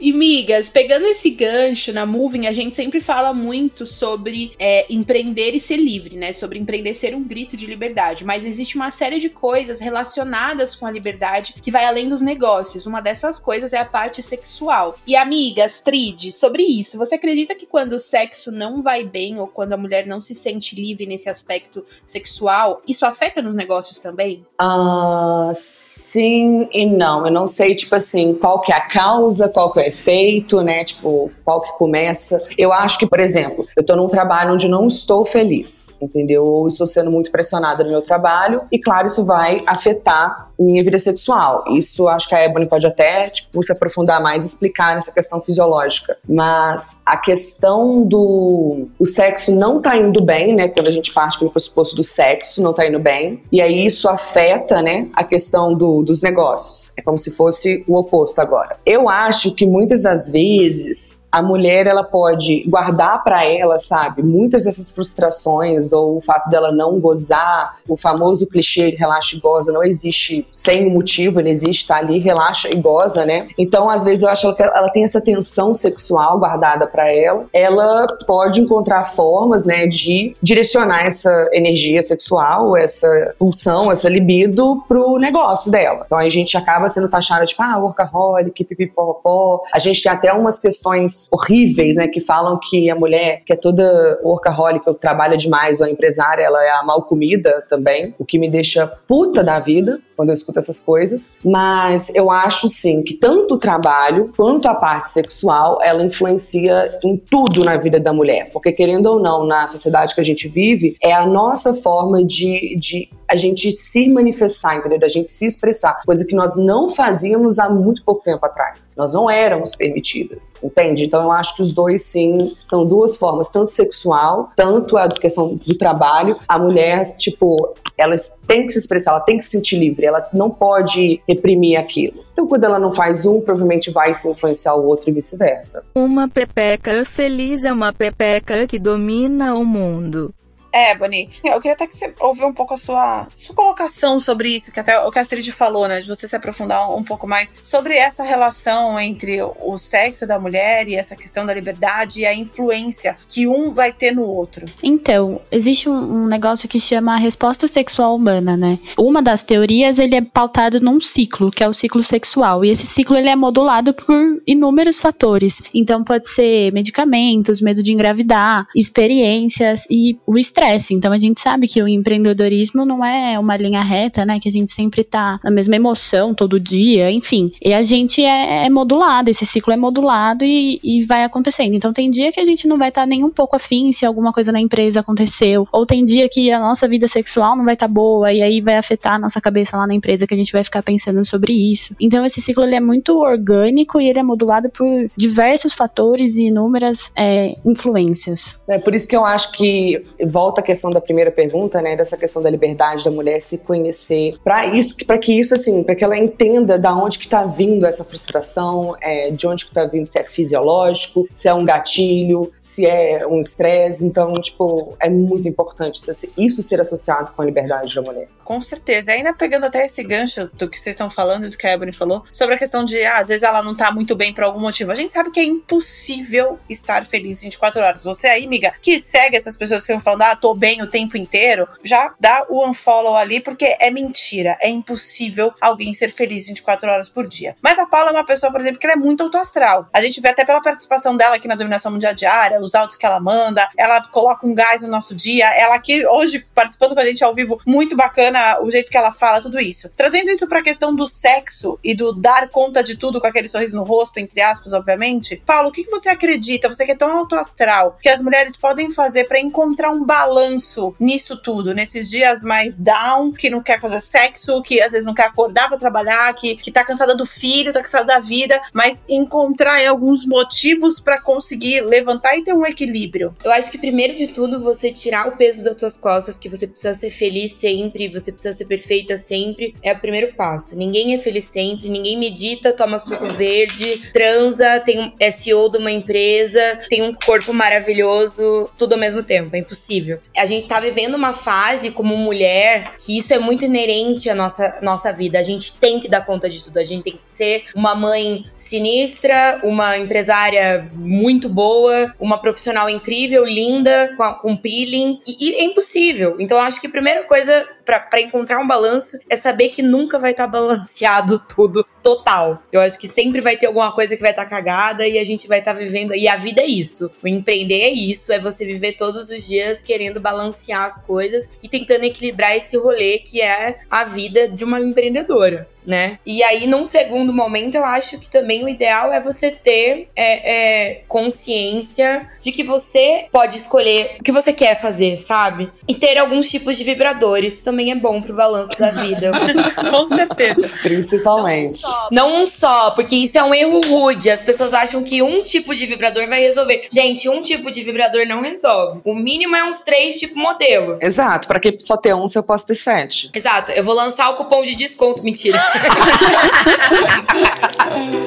E 0.00 0.12
migas, 0.12 0.68
pegando 0.68 1.06
esse 1.06 1.30
gancho 1.30 1.92
na 1.92 2.04
Moving, 2.04 2.46
a 2.46 2.52
gente 2.52 2.76
sempre 2.76 3.00
fala 3.00 3.32
muito 3.32 3.86
sobre 3.86 4.52
é, 4.58 4.86
empreender 4.90 5.52
e 5.52 5.60
ser 5.60 5.76
livre, 5.76 6.16
né? 6.16 6.32
Sobre 6.32 6.58
empreender 6.58 6.94
ser 6.94 7.14
um 7.14 7.22
grito 7.22 7.56
de 7.56 7.66
liberdade. 7.66 8.24
Mas 8.24 8.44
existe 8.44 8.76
uma 8.76 8.90
série 8.90 9.18
de 9.18 9.28
coisas 9.28 9.80
relacionadas 9.80 10.74
com 10.74 10.86
a 10.86 10.90
liberdade 10.90 11.54
que 11.62 11.70
vai 11.70 11.84
além 11.84 12.08
dos 12.08 12.20
negócios. 12.20 12.86
Uma 12.86 13.00
dessas 13.00 13.40
coisas 13.40 13.72
é 13.72 13.78
a 13.78 13.84
parte 13.84 14.22
sexual. 14.22 14.98
E 15.06 15.16
amigas, 15.16 15.80
Trid, 15.80 16.30
sobre 16.32 16.62
isso, 16.62 16.98
você 16.98 17.14
acredita 17.14 17.54
que 17.54 17.66
quando 17.66 17.94
o 17.94 17.98
sexo 17.98 18.50
não 18.50 18.82
vai 18.82 19.04
bem 19.04 19.38
ou 19.38 19.46
quando 19.46 19.72
a 19.72 19.76
mulher 19.76 20.06
não 20.06 20.20
se 20.20 20.34
sente 20.34 20.76
livre 20.76 21.06
nesse 21.06 21.28
aspecto 21.28 21.84
sexual, 22.06 22.82
isso 22.86 23.06
afeta 23.06 23.40
nos 23.40 23.54
negócios 23.54 23.98
também? 23.98 24.44
Uh, 24.60 25.50
sim 25.54 26.68
e 26.72 26.86
não. 26.86 27.26
Eu 27.26 27.32
não 27.32 27.46
sei, 27.46 27.74
tipo 27.74 27.94
assim, 27.94 28.34
qual 28.34 28.60
que 28.60 28.72
é 28.72 28.76
a 28.76 28.80
causa 28.80 29.23
causa, 29.24 29.48
qual 29.48 29.72
que 29.72 29.80
é 29.80 29.84
o 29.84 29.86
efeito, 29.86 30.62
né? 30.62 30.84
Tipo, 30.84 31.30
qual 31.44 31.60
que 31.60 31.72
começa. 31.78 32.48
Eu 32.56 32.72
acho 32.72 32.98
que, 32.98 33.06
por 33.06 33.20
exemplo, 33.20 33.66
eu 33.76 33.84
tô 33.84 33.96
num 33.96 34.08
trabalho 34.08 34.52
onde 34.52 34.68
não 34.68 34.86
estou 34.86 35.24
feliz, 35.24 35.96
entendeu? 36.00 36.44
Ou 36.44 36.68
estou 36.68 36.86
sendo 36.86 37.10
muito 37.10 37.30
pressionada 37.30 37.82
no 37.82 37.90
meu 37.90 38.02
trabalho, 38.02 38.62
e 38.70 38.78
claro, 38.78 39.06
isso 39.06 39.24
vai 39.26 39.62
afetar 39.66 40.50
minha 40.58 40.82
vida 40.82 40.98
sexual. 40.98 41.64
Isso 41.70 42.08
acho 42.08 42.28
que 42.28 42.34
a 42.34 42.44
Ebony 42.44 42.66
pode 42.66 42.86
até 42.86 43.28
tipo, 43.30 43.62
se 43.62 43.72
aprofundar 43.72 44.22
mais 44.22 44.44
e 44.44 44.46
explicar 44.46 44.94
nessa 44.94 45.12
questão 45.12 45.40
fisiológica. 45.40 46.16
Mas 46.28 47.02
a 47.04 47.16
questão 47.16 48.04
do 48.04 48.88
o 48.98 49.06
sexo 49.06 49.54
não 49.56 49.80
tá 49.80 49.96
indo 49.96 50.22
bem, 50.22 50.54
né? 50.54 50.68
Quando 50.68 50.88
a 50.88 50.90
gente 50.90 51.12
parte 51.12 51.38
pelo 51.38 51.50
pressuposto 51.50 51.96
do 51.96 52.04
sexo, 52.04 52.62
não 52.62 52.72
tá 52.72 52.86
indo 52.86 52.98
bem. 52.98 53.42
E 53.50 53.60
aí 53.60 53.86
isso 53.86 54.08
afeta, 54.08 54.82
né, 54.82 55.08
a 55.14 55.24
questão 55.24 55.74
do, 55.74 56.02
dos 56.02 56.22
negócios. 56.22 56.92
É 56.96 57.02
como 57.02 57.18
se 57.18 57.30
fosse 57.30 57.84
o 57.86 57.96
oposto 57.96 58.40
agora. 58.40 58.76
Eu 58.84 59.08
acho 59.08 59.54
que 59.54 59.66
muitas 59.66 60.02
das 60.02 60.30
vezes 60.30 61.23
a 61.34 61.42
mulher 61.42 61.88
ela 61.88 62.04
pode 62.04 62.62
guardar 62.68 63.24
para 63.24 63.44
ela, 63.44 63.80
sabe, 63.80 64.22
muitas 64.22 64.62
dessas 64.62 64.92
frustrações 64.92 65.92
ou 65.92 66.18
o 66.18 66.20
fato 66.20 66.48
dela 66.48 66.70
não 66.70 67.00
gozar, 67.00 67.76
o 67.88 67.96
famoso 67.96 68.48
clichê 68.48 68.90
relaxa 68.90 69.34
e 69.34 69.40
goza 69.40 69.72
não 69.72 69.82
existe 69.82 70.46
sem 70.52 70.88
motivo, 70.88 71.40
ele 71.40 71.50
existe, 71.50 71.88
tá 71.88 71.96
ali, 71.96 72.20
relaxa 72.20 72.68
e 72.72 72.76
goza, 72.76 73.26
né? 73.26 73.48
Então, 73.58 73.90
às 73.90 74.04
vezes 74.04 74.22
eu 74.22 74.28
acho 74.28 74.54
que 74.54 74.62
ela 74.62 74.88
tem 74.90 75.02
essa 75.02 75.20
tensão 75.20 75.74
sexual 75.74 76.38
guardada 76.38 76.86
para 76.86 77.10
ela, 77.10 77.46
ela 77.52 78.06
pode 78.28 78.60
encontrar 78.60 79.02
formas, 79.02 79.66
né, 79.66 79.88
de 79.88 80.36
direcionar 80.40 81.04
essa 81.04 81.48
energia 81.52 82.00
sexual, 82.00 82.76
essa 82.76 83.34
pulsão, 83.36 83.90
essa 83.90 84.08
libido 84.08 84.84
pro 84.86 85.18
negócio 85.18 85.68
dela. 85.68 86.04
Então 86.06 86.18
a 86.18 86.28
gente 86.28 86.56
acaba 86.56 86.86
sendo 86.86 87.08
taxada 87.08 87.44
tipo, 87.44 87.60
ah, 87.60 87.76
workaholic, 87.78 88.62
pipipopó. 88.64 89.62
A 89.72 89.80
gente 89.80 90.00
tem 90.00 90.12
até 90.12 90.32
umas 90.32 90.60
questões 90.60 91.23
horríveis, 91.30 91.96
né, 91.96 92.08
que 92.08 92.20
falam 92.20 92.58
que 92.58 92.90
a 92.90 92.94
mulher 92.94 93.42
que 93.44 93.52
é 93.52 93.56
toda 93.56 94.20
workaholic, 94.22 94.84
ou 94.86 94.94
trabalha 94.94 95.36
demais, 95.36 95.80
ou 95.80 95.86
a 95.86 95.90
empresária, 95.90 96.42
ela 96.42 96.62
é 96.64 96.70
a 96.70 96.82
mal 96.82 97.02
comida 97.02 97.64
também, 97.68 98.14
o 98.18 98.24
que 98.24 98.38
me 98.38 98.50
deixa 98.50 98.86
puta 98.86 99.42
da 99.42 99.58
vida 99.58 100.00
quando 100.16 100.28
eu 100.30 100.34
escuto 100.34 100.58
essas 100.58 100.78
coisas. 100.78 101.38
Mas 101.44 102.14
eu 102.14 102.30
acho 102.30 102.68
sim 102.68 103.02
que 103.02 103.14
tanto 103.14 103.54
o 103.54 103.58
trabalho 103.58 104.32
quanto 104.36 104.66
a 104.66 104.74
parte 104.74 105.10
sexual, 105.10 105.78
ela 105.82 106.02
influencia 106.02 106.98
em 107.02 107.16
tudo 107.16 107.64
na 107.64 107.76
vida 107.76 107.98
da 107.98 108.12
mulher, 108.12 108.50
porque 108.52 108.72
querendo 108.72 109.06
ou 109.06 109.20
não, 109.20 109.44
na 109.46 109.66
sociedade 109.68 110.14
que 110.14 110.20
a 110.20 110.24
gente 110.24 110.48
vive, 110.48 110.96
é 111.02 111.12
a 111.12 111.26
nossa 111.26 111.74
forma 111.74 112.24
de, 112.24 112.76
de 112.76 113.08
a 113.28 113.36
gente 113.36 113.70
se 113.72 114.08
manifestar, 114.08 114.76
entendeu? 114.76 114.98
A 115.02 115.08
gente 115.08 115.32
se 115.32 115.46
expressar, 115.46 116.00
coisa 116.04 116.26
que 116.26 116.34
nós 116.34 116.56
não 116.56 116.88
fazíamos 116.88 117.58
há 117.58 117.68
muito 117.68 118.04
pouco 118.04 118.22
tempo 118.22 118.44
atrás. 118.44 118.94
Nós 118.96 119.12
não 119.12 119.30
éramos 119.30 119.74
permitidas, 119.74 120.54
entende? 120.62 121.04
Então 121.14 121.26
eu 121.26 121.30
acho 121.30 121.54
que 121.54 121.62
os 121.62 121.72
dois, 121.72 122.02
sim, 122.02 122.56
são 122.60 122.84
duas 122.84 123.14
formas, 123.14 123.48
tanto 123.48 123.70
sexual, 123.70 124.50
tanto 124.56 124.98
a 124.98 125.08
questão 125.08 125.54
do 125.54 125.78
trabalho. 125.78 126.36
A 126.48 126.58
mulher, 126.58 127.16
tipo, 127.16 127.72
ela 127.96 128.16
tem 128.48 128.66
que 128.66 128.72
se 128.72 128.80
expressar, 128.80 129.12
ela 129.12 129.20
tem 129.20 129.38
que 129.38 129.44
se 129.44 129.50
sentir 129.50 129.78
livre, 129.78 130.06
ela 130.06 130.28
não 130.32 130.50
pode 130.50 131.22
reprimir 131.28 131.78
aquilo. 131.78 132.24
Então, 132.32 132.48
quando 132.48 132.64
ela 132.64 132.80
não 132.80 132.90
faz 132.90 133.24
um, 133.24 133.40
provavelmente 133.40 133.92
vai 133.92 134.12
se 134.12 134.28
influenciar 134.28 134.74
o 134.74 134.84
outro 134.84 135.08
e 135.08 135.12
vice-versa. 135.12 135.88
Uma 135.94 136.28
pepeca 136.28 137.04
feliz 137.04 137.64
é 137.64 137.72
uma 137.72 137.92
pepeca 137.92 138.66
que 138.66 138.80
domina 138.80 139.54
o 139.54 139.64
mundo. 139.64 140.34
É, 140.74 140.92
Bonnie, 140.92 141.30
eu 141.44 141.60
queria 141.60 141.74
até 141.74 141.86
que 141.86 141.96
você 141.96 142.12
ouvir 142.18 142.44
um 142.44 142.52
pouco 142.52 142.74
a 142.74 142.76
sua, 142.76 143.28
sua 143.36 143.54
colocação 143.54 144.18
sobre 144.18 144.48
isso, 144.48 144.72
que 144.72 144.80
até 144.80 144.98
o 144.98 145.10
que 145.12 145.20
a 145.20 145.22
Astrid 145.22 145.52
falou, 145.52 145.86
né? 145.86 146.00
De 146.00 146.08
você 146.08 146.26
se 146.26 146.34
aprofundar 146.34 146.92
um 146.92 147.04
pouco 147.04 147.28
mais 147.28 147.54
sobre 147.62 147.94
essa 147.96 148.24
relação 148.24 148.98
entre 148.98 149.40
o 149.40 149.78
sexo 149.78 150.26
da 150.26 150.36
mulher 150.36 150.88
e 150.88 150.96
essa 150.96 151.14
questão 151.14 151.46
da 151.46 151.54
liberdade 151.54 152.22
e 152.22 152.26
a 152.26 152.34
influência 152.34 153.16
que 153.28 153.46
um 153.46 153.72
vai 153.72 153.92
ter 153.92 154.10
no 154.10 154.24
outro. 154.24 154.66
Então, 154.82 155.40
existe 155.48 155.88
um, 155.88 156.24
um 156.24 156.26
negócio 156.26 156.68
que 156.68 156.80
chama 156.80 157.14
a 157.14 157.18
resposta 157.18 157.68
sexual 157.68 158.16
humana, 158.16 158.56
né? 158.56 158.80
Uma 158.98 159.22
das 159.22 159.44
teorias, 159.44 160.00
ele 160.00 160.16
é 160.16 160.22
pautado 160.22 160.80
num 160.80 161.00
ciclo, 161.00 161.52
que 161.52 161.62
é 161.62 161.68
o 161.68 161.72
ciclo 161.72 162.02
sexual. 162.02 162.64
E 162.64 162.70
esse 162.70 162.84
ciclo, 162.84 163.16
ele 163.16 163.28
é 163.28 163.36
modulado 163.36 163.94
por 163.94 164.42
inúmeros 164.44 164.98
fatores. 164.98 165.62
Então, 165.72 166.02
pode 166.02 166.28
ser 166.28 166.72
medicamentos, 166.72 167.60
medo 167.60 167.80
de 167.80 167.92
engravidar, 167.92 168.66
experiências 168.74 169.86
e 169.88 170.18
o 170.26 170.36
estresse 170.36 170.63
estresse. 170.64 170.94
Então 170.94 171.12
a 171.12 171.18
gente 171.18 171.40
sabe 171.40 171.66
que 171.66 171.82
o 171.82 171.88
empreendedorismo 171.88 172.84
não 172.84 173.04
é 173.04 173.38
uma 173.38 173.56
linha 173.56 173.82
reta, 173.82 174.24
né? 174.24 174.38
Que 174.40 174.48
a 174.48 174.52
gente 174.52 174.72
sempre 174.72 175.04
tá 175.04 175.38
na 175.42 175.50
mesma 175.50 175.76
emoção 175.76 176.34
todo 176.34 176.58
dia, 176.58 177.10
enfim. 177.10 177.52
E 177.62 177.72
a 177.72 177.82
gente 177.82 178.22
é, 178.22 178.66
é 178.66 178.70
modulado, 178.70 179.28
esse 179.30 179.44
ciclo 179.44 179.72
é 179.72 179.76
modulado 179.76 180.44
e, 180.44 180.80
e, 180.82 181.04
vai 181.04 181.24
acontecendo. 181.24 181.74
Então 181.74 181.92
tem 181.92 182.10
dia 182.10 182.32
que 182.32 182.40
a 182.40 182.44
gente 182.44 182.66
não 182.66 182.78
vai 182.78 182.88
estar 182.88 183.02
tá 183.02 183.06
nem 183.06 183.24
um 183.24 183.30
pouco 183.30 183.56
afim 183.56 183.92
se 183.92 184.06
alguma 184.06 184.32
coisa 184.32 184.52
na 184.52 184.60
empresa 184.60 185.00
aconteceu, 185.00 185.66
ou 185.72 185.84
tem 185.86 186.04
dia 186.04 186.28
que 186.28 186.50
a 186.50 186.58
nossa 186.58 186.88
vida 186.88 187.06
sexual 187.06 187.56
não 187.56 187.64
vai 187.64 187.74
estar 187.74 187.88
tá 187.88 187.92
boa 187.92 188.32
e 188.32 188.42
aí 188.42 188.60
vai 188.60 188.76
afetar 188.76 189.14
a 189.14 189.18
nossa 189.18 189.40
cabeça 189.40 189.76
lá 189.76 189.86
na 189.86 189.94
empresa 189.94 190.26
que 190.26 190.34
a 190.34 190.36
gente 190.36 190.52
vai 190.52 190.64
ficar 190.64 190.82
pensando 190.82 191.24
sobre 191.24 191.52
isso. 191.52 191.94
Então 192.00 192.24
esse 192.24 192.40
ciclo 192.40 192.64
ele 192.64 192.74
é 192.74 192.80
muito 192.80 193.18
orgânico 193.18 194.00
e 194.00 194.08
ele 194.08 194.18
é 194.18 194.22
modulado 194.22 194.70
por 194.70 194.86
diversos 195.16 195.72
fatores 195.72 196.36
e 196.36 196.44
inúmeras 196.44 197.10
é, 197.16 197.56
influências. 197.64 198.60
É 198.68 198.78
por 198.78 198.94
isso 198.94 199.08
que 199.08 199.16
eu 199.16 199.24
acho 199.24 199.52
que 199.52 200.04
volta 200.26 200.53
volta 200.54 200.60
à 200.60 200.64
questão 200.64 200.90
da 200.90 201.00
primeira 201.00 201.32
pergunta, 201.32 201.82
né, 201.82 201.96
dessa 201.96 202.16
questão 202.16 202.40
da 202.40 202.48
liberdade 202.48 203.04
da 203.04 203.10
mulher 203.10 203.40
se 203.40 203.58
conhecer, 203.58 204.36
para 204.44 204.66
isso, 204.66 205.04
para 205.04 205.18
que 205.18 205.36
isso 205.36 205.54
assim, 205.54 205.82
para 205.82 205.96
que 205.96 206.04
ela 206.04 206.16
entenda 206.16 206.78
da 206.78 206.94
onde 206.94 207.18
que 207.18 207.24
está 207.24 207.44
vindo 207.44 207.84
essa 207.84 208.04
frustração, 208.04 208.94
é, 209.00 209.30
de 209.32 209.46
onde 209.46 209.64
que 209.64 209.70
está 209.70 209.84
vindo, 209.84 210.06
se 210.06 210.18
é 210.18 210.22
fisiológico, 210.22 211.26
se 211.32 211.48
é 211.48 211.54
um 211.54 211.64
gatilho, 211.64 212.52
se 212.60 212.86
é 212.86 213.26
um 213.26 213.40
estresse, 213.40 214.06
então 214.06 214.32
tipo 214.34 214.94
é 215.00 215.10
muito 215.10 215.48
importante 215.48 216.00
isso 216.38 216.62
ser 216.62 216.80
associado 216.80 217.32
com 217.32 217.42
a 217.42 217.44
liberdade 217.44 217.94
da 217.94 218.02
mulher. 218.02 218.28
Com 218.44 218.60
certeza. 218.60 219.12
E 219.12 219.16
ainda 219.16 219.32
pegando 219.32 219.64
até 219.64 219.86
esse 219.86 220.02
gancho 220.02 220.50
do 220.52 220.68
que 220.68 220.78
vocês 220.78 220.94
estão 220.94 221.10
falando, 221.10 221.48
do 221.48 221.56
que 221.56 221.66
a 221.66 221.72
Ebony 221.72 221.92
falou, 221.92 222.24
sobre 222.30 222.54
a 222.54 222.58
questão 222.58 222.84
de, 222.84 223.02
ah, 223.04 223.18
às 223.18 223.28
vezes 223.28 223.42
ela 223.42 223.62
não 223.62 223.74
tá 223.74 223.90
muito 223.90 224.14
bem 224.14 224.34
por 224.34 224.44
algum 224.44 224.60
motivo. 224.60 224.92
A 224.92 224.94
gente 224.94 225.12
sabe 225.12 225.30
que 225.30 225.40
é 225.40 225.44
impossível 225.44 226.58
estar 226.68 227.06
feliz 227.06 227.40
24 227.40 227.80
horas. 227.80 228.04
Você 228.04 228.28
aí, 228.28 228.44
amiga, 228.44 228.74
que 228.82 228.98
segue 228.98 229.36
essas 229.36 229.56
pessoas 229.56 229.82
que 229.82 229.86
ficam 229.86 230.00
falando, 230.00 230.22
ah, 230.22 230.36
tô 230.36 230.54
bem 230.54 230.82
o 230.82 230.86
tempo 230.86 231.16
inteiro, 231.16 231.66
já 231.82 232.14
dá 232.20 232.44
o 232.48 232.68
unfollow 232.68 233.16
ali, 233.16 233.40
porque 233.40 233.76
é 233.80 233.90
mentira. 233.90 234.56
É 234.60 234.68
impossível 234.68 235.52
alguém 235.60 235.94
ser 235.94 236.12
feliz 236.12 236.46
24 236.46 236.88
horas 236.88 237.08
por 237.08 237.26
dia. 237.26 237.56
Mas 237.62 237.78
a 237.78 237.86
Paula 237.86 238.10
é 238.10 238.12
uma 238.12 238.24
pessoa, 238.24 238.52
por 238.52 238.60
exemplo, 238.60 238.78
que 238.78 238.86
é 238.86 238.96
muito 238.96 239.22
autoastral. 239.22 239.88
A 239.92 240.00
gente 240.00 240.20
vê 240.20 240.28
até 240.28 240.44
pela 240.44 240.60
participação 240.60 241.16
dela 241.16 241.36
aqui 241.36 241.48
na 241.48 241.54
Dominação 241.54 241.92
Mundial 241.92 242.14
Diária, 242.14 242.60
os 242.60 242.74
áudios 242.74 242.98
que 242.98 243.06
ela 243.06 243.18
manda, 243.20 243.68
ela 243.76 244.06
coloca 244.08 244.46
um 244.46 244.54
gás 244.54 244.82
no 244.82 244.88
nosso 244.88 245.14
dia. 245.14 245.46
Ela 245.54 245.74
aqui 245.74 246.06
hoje 246.06 246.44
participando 246.54 246.94
com 246.94 247.00
a 247.00 247.06
gente 247.06 247.24
ao 247.24 247.34
vivo, 247.34 247.60
muito 247.66 247.96
bacana 247.96 248.33
o 248.62 248.70
jeito 248.70 248.90
que 248.90 248.96
ela 248.96 249.12
fala, 249.12 249.40
tudo 249.40 249.60
isso. 249.60 249.90
Trazendo 249.96 250.30
isso 250.30 250.48
pra 250.48 250.62
questão 250.62 250.94
do 250.94 251.06
sexo 251.06 251.78
e 251.82 251.94
do 251.94 252.12
dar 252.12 252.48
conta 252.48 252.82
de 252.82 252.96
tudo 252.96 253.20
com 253.20 253.26
aquele 253.26 253.48
sorriso 253.48 253.76
no 253.76 253.84
rosto, 253.84 254.18
entre 254.18 254.40
aspas, 254.40 254.72
obviamente. 254.72 255.42
Paulo, 255.44 255.68
o 255.68 255.72
que 255.72 255.88
você 255.90 256.08
acredita, 256.08 256.68
você 256.68 256.84
que 256.84 256.92
é 256.92 256.96
tão 256.96 257.16
autoastral, 257.16 257.98
que 258.00 258.08
as 258.08 258.22
mulheres 258.22 258.56
podem 258.56 258.90
fazer 258.90 259.24
para 259.24 259.40
encontrar 259.40 259.90
um 259.90 260.04
balanço 260.04 260.94
nisso 260.98 261.36
tudo, 261.36 261.74
nesses 261.74 262.08
dias 262.08 262.42
mais 262.42 262.78
down, 262.78 263.32
que 263.32 263.50
não 263.50 263.62
quer 263.62 263.80
fazer 263.80 264.00
sexo, 264.00 264.62
que 264.62 264.80
às 264.80 264.92
vezes 264.92 265.06
não 265.06 265.14
quer 265.14 265.26
acordar 265.26 265.68
para 265.68 265.78
trabalhar, 265.78 266.32
que, 266.34 266.56
que 266.56 266.70
tá 266.70 266.84
cansada 266.84 267.16
do 267.16 267.26
filho, 267.26 267.72
tá 267.72 267.80
cansada 267.80 268.04
da 268.04 268.20
vida, 268.20 268.60
mas 268.72 269.04
encontrar 269.08 269.86
alguns 269.86 270.26
motivos 270.26 271.00
para 271.00 271.20
conseguir 271.20 271.82
levantar 271.82 272.36
e 272.36 272.44
ter 272.44 272.52
um 272.52 272.66
equilíbrio. 272.66 273.34
Eu 273.44 273.52
acho 273.52 273.70
que 273.70 273.78
primeiro 273.78 274.14
de 274.14 274.28
tudo 274.28 274.60
você 274.60 274.90
tirar 274.90 275.28
o 275.28 275.36
peso 275.36 275.64
das 275.64 275.76
suas 275.78 275.96
costas, 275.96 276.38
que 276.38 276.48
você 276.48 276.66
precisa 276.66 276.94
ser 276.94 277.10
feliz 277.10 277.52
sempre, 277.52 278.08
você 278.08 278.23
precisa 278.32 278.52
ser 278.52 278.66
perfeita 278.66 279.16
sempre, 279.16 279.74
é 279.82 279.92
o 279.92 279.98
primeiro 279.98 280.34
passo. 280.34 280.76
Ninguém 280.76 281.14
é 281.14 281.18
feliz 281.18 281.44
sempre, 281.44 281.88
ninguém 281.88 282.16
medita, 282.16 282.72
toma 282.72 282.98
suco 282.98 283.26
verde, 283.26 284.12
transa, 284.12 284.80
tem 284.80 285.00
um 285.00 285.12
SEO 285.30 285.68
de 285.70 285.78
uma 285.78 285.90
empresa, 285.90 286.80
tem 286.88 287.02
um 287.02 287.12
corpo 287.14 287.52
maravilhoso, 287.52 288.68
tudo 288.76 288.94
ao 288.94 288.98
mesmo 288.98 289.22
tempo, 289.22 289.54
é 289.54 289.58
impossível 289.58 290.20
a 290.36 290.46
gente 290.46 290.66
tá 290.66 290.80
vivendo 290.80 291.14
uma 291.14 291.32
fase 291.32 291.90
como 291.90 292.16
mulher 292.16 292.92
que 292.98 293.16
isso 293.16 293.32
é 293.32 293.38
muito 293.38 293.64
inerente 293.64 294.28
à 294.28 294.34
nossa, 294.34 294.78
nossa 294.82 295.12
vida. 295.12 295.38
A 295.38 295.42
gente 295.42 295.72
tem 295.74 296.00
que 296.00 296.08
dar 296.08 296.24
conta 296.24 296.48
de 296.48 296.62
tudo. 296.62 296.78
A 296.78 296.84
gente 296.84 297.04
tem 297.04 297.12
que 297.14 297.28
ser 297.28 297.64
uma 297.74 297.94
mãe 297.94 298.44
sinistra, 298.54 299.60
uma 299.62 299.96
empresária 299.96 300.90
muito 300.94 301.48
boa, 301.48 302.14
uma 302.18 302.38
profissional 302.38 302.88
incrível, 302.90 303.44
linda, 303.44 304.14
com, 304.16 304.34
com 304.34 304.56
peeling. 304.56 305.20
E, 305.26 305.50
e 305.50 305.54
é 305.54 305.64
impossível. 305.64 306.36
Então, 306.38 306.58
acho 306.60 306.80
que 306.80 306.86
a 306.86 306.90
primeira 306.90 307.24
coisa 307.24 307.66
para 307.84 308.20
encontrar 308.20 308.60
um 308.60 308.66
balanço 308.66 309.18
é 309.28 309.36
saber 309.36 309.68
que 309.68 309.82
nunca 309.82 310.18
vai 310.18 310.30
estar 310.30 310.44
tá 310.44 310.50
balanceado 310.52 311.38
tudo 311.38 311.84
total. 312.02 312.62
Eu 312.72 312.80
acho 312.80 312.98
que 312.98 313.08
sempre 313.08 313.40
vai 313.40 313.56
ter 313.56 313.66
alguma 313.66 313.92
coisa 313.92 314.14
que 314.16 314.22
vai 314.22 314.30
estar 314.30 314.44
tá 314.44 314.50
cagada 314.50 315.06
e 315.06 315.18
a 315.18 315.24
gente 315.24 315.46
vai 315.48 315.58
estar 315.58 315.72
tá 315.72 315.78
vivendo. 315.78 316.14
E 316.14 316.28
a 316.28 316.36
vida 316.36 316.60
é 316.60 316.66
isso. 316.66 317.10
O 317.22 317.28
empreender 317.28 317.80
é 317.80 317.90
isso, 317.90 318.32
é 318.32 318.38
você 318.38 318.64
viver 318.64 318.92
todos 318.92 319.30
os 319.30 319.46
dias 319.46 319.82
querendo 319.82 320.20
balancear 320.20 320.84
as 320.84 321.00
coisas 321.00 321.50
e 321.62 321.68
tentando 321.68 322.04
equilibrar 322.04 322.56
esse 322.56 322.76
rolê 322.76 323.18
que 323.18 323.40
é 323.40 323.80
a 323.90 324.04
vida 324.04 324.48
de 324.48 324.64
uma 324.64 324.80
empreendedora 324.80 325.68
né? 325.86 326.18
E 326.24 326.42
aí, 326.42 326.66
num 326.66 326.86
segundo 326.86 327.32
momento, 327.32 327.74
eu 327.74 327.84
acho 327.84 328.18
que 328.18 328.28
também 328.28 328.64
o 328.64 328.68
ideal 328.68 329.12
é 329.12 329.20
você 329.20 329.50
ter 329.50 330.08
é, 330.16 330.52
é, 330.52 331.02
consciência 331.08 332.28
de 332.40 332.52
que 332.52 332.62
você 332.62 333.26
pode 333.30 333.56
escolher 333.56 334.16
o 334.20 334.24
que 334.24 334.32
você 334.32 334.52
quer 334.52 334.80
fazer, 334.80 335.16
sabe? 335.16 335.70
E 335.88 335.94
ter 335.94 336.18
alguns 336.18 336.50
tipos 336.50 336.76
de 336.76 336.84
vibradores 336.84 337.62
também 337.62 337.90
é 337.90 337.94
bom 337.94 338.20
pro 338.20 338.34
balanço 338.34 338.78
da 338.78 338.90
vida. 338.90 339.32
Com 339.90 340.08
certeza. 340.08 340.68
Principalmente. 340.82 341.82
Não 342.10 342.42
um 342.42 342.46
só, 342.46 342.90
porque 342.90 343.16
isso 343.16 343.38
é 343.38 343.44
um 343.44 343.54
erro 343.54 343.80
rude. 343.80 344.30
As 344.30 344.42
pessoas 344.42 344.72
acham 344.72 345.02
que 345.02 345.22
um 345.22 345.42
tipo 345.42 345.74
de 345.74 345.86
vibrador 345.86 346.26
vai 346.26 346.40
resolver. 346.40 346.86
Gente, 346.90 347.28
um 347.28 347.42
tipo 347.42 347.70
de 347.70 347.82
vibrador 347.82 348.26
não 348.26 348.40
resolve. 348.40 349.00
O 349.04 349.14
mínimo 349.14 349.54
é 349.56 349.64
uns 349.64 349.82
três 349.82 350.18
tipo 350.18 350.38
modelos. 350.38 351.02
Exato. 351.02 351.46
Para 351.46 351.60
que 351.60 351.76
só 351.80 351.96
ter 351.96 352.14
um 352.14 352.26
se 352.26 352.38
eu 352.38 352.42
posso 352.42 352.66
ter 352.66 352.74
sete? 352.74 353.30
Exato. 353.34 353.72
Eu 353.72 353.84
vou 353.84 353.94
lançar 353.94 354.30
o 354.30 354.34
cupom 354.34 354.62
de 354.62 354.74
desconto. 354.74 355.22
Mentira. 355.22 355.60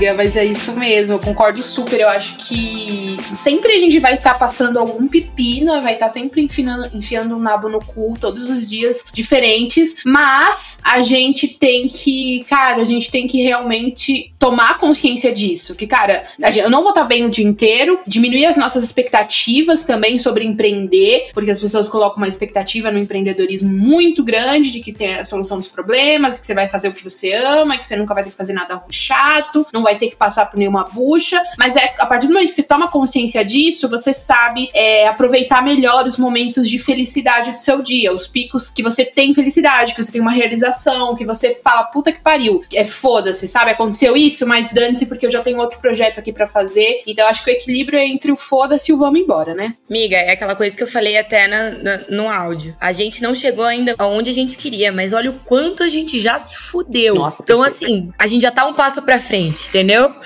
Amiga, 0.03 0.15
mas 0.15 0.37
é 0.37 0.45
isso 0.45 0.73
mesmo, 0.73 1.15
eu 1.15 1.19
concordo 1.21 1.63
super. 1.63 2.01
Eu 2.01 2.09
acho 2.09 2.37
que 2.37 3.17
sempre 3.33 3.73
a 3.73 3.79
gente 3.79 4.01
vai 4.01 4.15
estar 4.15 4.33
tá 4.33 4.39
passando 4.39 4.77
algum 4.79 5.07
pepino, 5.07 5.81
vai 5.81 5.93
estar 5.95 6.07
tá 6.07 6.13
sempre 6.13 6.43
enfiando, 6.43 6.91
enfiando 6.93 7.37
um 7.37 7.39
nabo 7.39 7.69
no 7.69 7.79
cu 7.79 8.15
todos 8.19 8.51
os 8.51 8.69
dias 8.69 9.05
diferentes, 9.13 10.03
mas 10.05 10.81
a 10.83 11.03
gente 11.03 11.47
tem 11.47 11.87
que, 11.87 12.45
cara, 12.49 12.83
a 12.83 12.85
gente 12.85 13.13
tem 13.13 13.29
que 13.29 13.43
realmente 13.43 14.33
tomar 14.41 14.79
consciência 14.79 15.33
disso. 15.33 15.77
Que, 15.77 15.87
cara, 15.87 16.25
eu 16.57 16.69
não 16.69 16.81
vou 16.81 16.91
estar 16.91 17.03
tá 17.03 17.07
bem 17.07 17.25
o 17.25 17.31
dia 17.31 17.47
inteiro, 17.47 18.01
diminuir 18.05 18.47
as 18.47 18.57
nossas 18.57 18.83
expectativas 18.83 19.85
também 19.85 20.19
sobre 20.19 20.45
empreender, 20.45 21.31
porque 21.33 21.53
as 21.53 21.61
pessoas 21.61 21.89
colocam 21.89 22.17
uma 22.17 22.29
expectativa 22.29 22.91
no 22.91 22.99
empreendedorismo 22.99 23.69
muito 23.69 24.25
grande 24.25 24.73
de 24.73 24.81
que 24.81 24.93
tem 24.93 25.15
a 25.15 25.25
solução 25.25 25.59
dos 25.59 25.69
problemas, 25.69 26.39
que 26.39 26.47
você 26.47 26.55
vai 26.55 26.69
fazer 26.69 26.89
o 26.89 26.93
que 26.93 27.05
você 27.05 27.33
ama, 27.33 27.79
que 27.79 27.87
você 27.87 27.95
nunca 27.95 28.15
vai 28.15 28.25
ter 28.25 28.31
que 28.31 28.37
fazer 28.37 28.53
nada 28.53 28.83
chato, 28.91 29.65
não 29.73 29.85
vai 29.85 29.92
ter 29.99 30.09
que 30.09 30.17
passar 30.17 30.47
por 30.47 30.59
nenhuma 30.59 30.85
bucha, 30.85 31.43
mas 31.59 31.77
é 31.77 31.95
a 31.99 32.07
partir 32.07 32.27
do 32.27 32.33
momento 32.33 32.49
que 32.49 32.55
você 32.55 32.63
toma 32.63 32.89
consciência 32.89 33.45
disso, 33.45 33.89
você 33.89 34.13
sabe 34.13 34.71
é, 34.75 35.07
aproveitar 35.09 35.63
melhor 35.63 36.07
os 36.07 36.17
momentos 36.17 36.69
de 36.69 36.79
felicidade 36.79 37.53
do 37.53 37.59
seu 37.59 37.83
dia, 37.83 38.13
os 38.13 38.27
picos 38.27 38.71
que 38.71 38.83
você 38.83 39.05
tem 39.05 39.35
felicidade, 39.35 39.95
que 39.95 40.03
você 40.03 40.13
tem 40.13 40.21
uma 40.21 40.33
realização, 40.33 41.15
que 41.15 41.25
você 41.25 41.55
fala, 41.55 41.85
puta 41.85 42.13
que 42.13 42.21
pariu, 42.21 42.63
é 42.73 42.85
foda-se, 42.85 43.47
sabe? 43.49 43.71
Aconteceu 43.71 44.17
isso, 44.17 44.47
mas 44.47 44.73
dane-se 44.73 45.07
porque 45.07 45.27
eu 45.27 45.31
já 45.31 45.43
tenho 45.43 45.59
outro 45.59 45.79
projeto 45.79 46.19
aqui 46.19 46.33
para 46.33 46.47
fazer. 46.47 47.03
Então 47.07 47.27
acho 47.27 47.45
que 47.45 47.51
o 47.51 47.53
equilíbrio 47.53 47.99
é 47.99 48.07
entre 48.07 48.33
o 48.33 48.37
foda-se 48.37 48.91
e 48.91 48.95
o 48.95 48.99
vamos 48.99 49.21
embora, 49.21 49.55
né? 49.55 49.75
Miga, 49.89 50.17
é 50.17 50.33
aquela 50.33 50.55
coisa 50.55 50.77
que 50.77 50.83
eu 50.83 50.87
falei 50.87 51.17
até 51.17 51.47
na, 51.47 51.71
na, 51.71 52.01
no 52.09 52.29
áudio. 52.29 52.77
A 52.81 52.93
gente 52.93 53.23
não 53.23 53.35
chegou 53.35 53.65
ainda 53.65 53.95
aonde 53.99 54.31
a 54.31 54.33
gente 54.33 54.57
queria, 54.57 54.93
mas 54.93 55.13
olha 55.13 55.31
o 55.31 55.41
quanto 55.41 55.83
a 55.83 55.89
gente 55.89 56.21
já 56.21 56.39
se 56.39 56.55
fudeu. 56.57 57.15
Nossa, 57.15 57.43
então, 57.43 57.63
assim, 57.63 58.13
a 58.19 58.27
gente 58.27 58.43
já 58.43 58.51
tá 58.51 58.67
um 58.67 58.75
passo 58.75 59.03
pra 59.03 59.19
frente, 59.19 59.69
entendeu? 59.69 59.82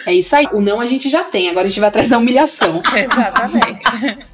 É 0.07 0.15
isso 0.15 0.35
aí. 0.35 0.47
O 0.53 0.61
não 0.61 0.81
a 0.81 0.87
gente 0.87 1.09
já 1.09 1.25
tem, 1.25 1.49
agora 1.49 1.67
a 1.67 1.71
gente 1.71 1.81
vai 1.81 1.89
atrás 1.89 2.09
da 2.09 2.19
humilhação. 2.19 2.83
Exatamente. 2.95 4.27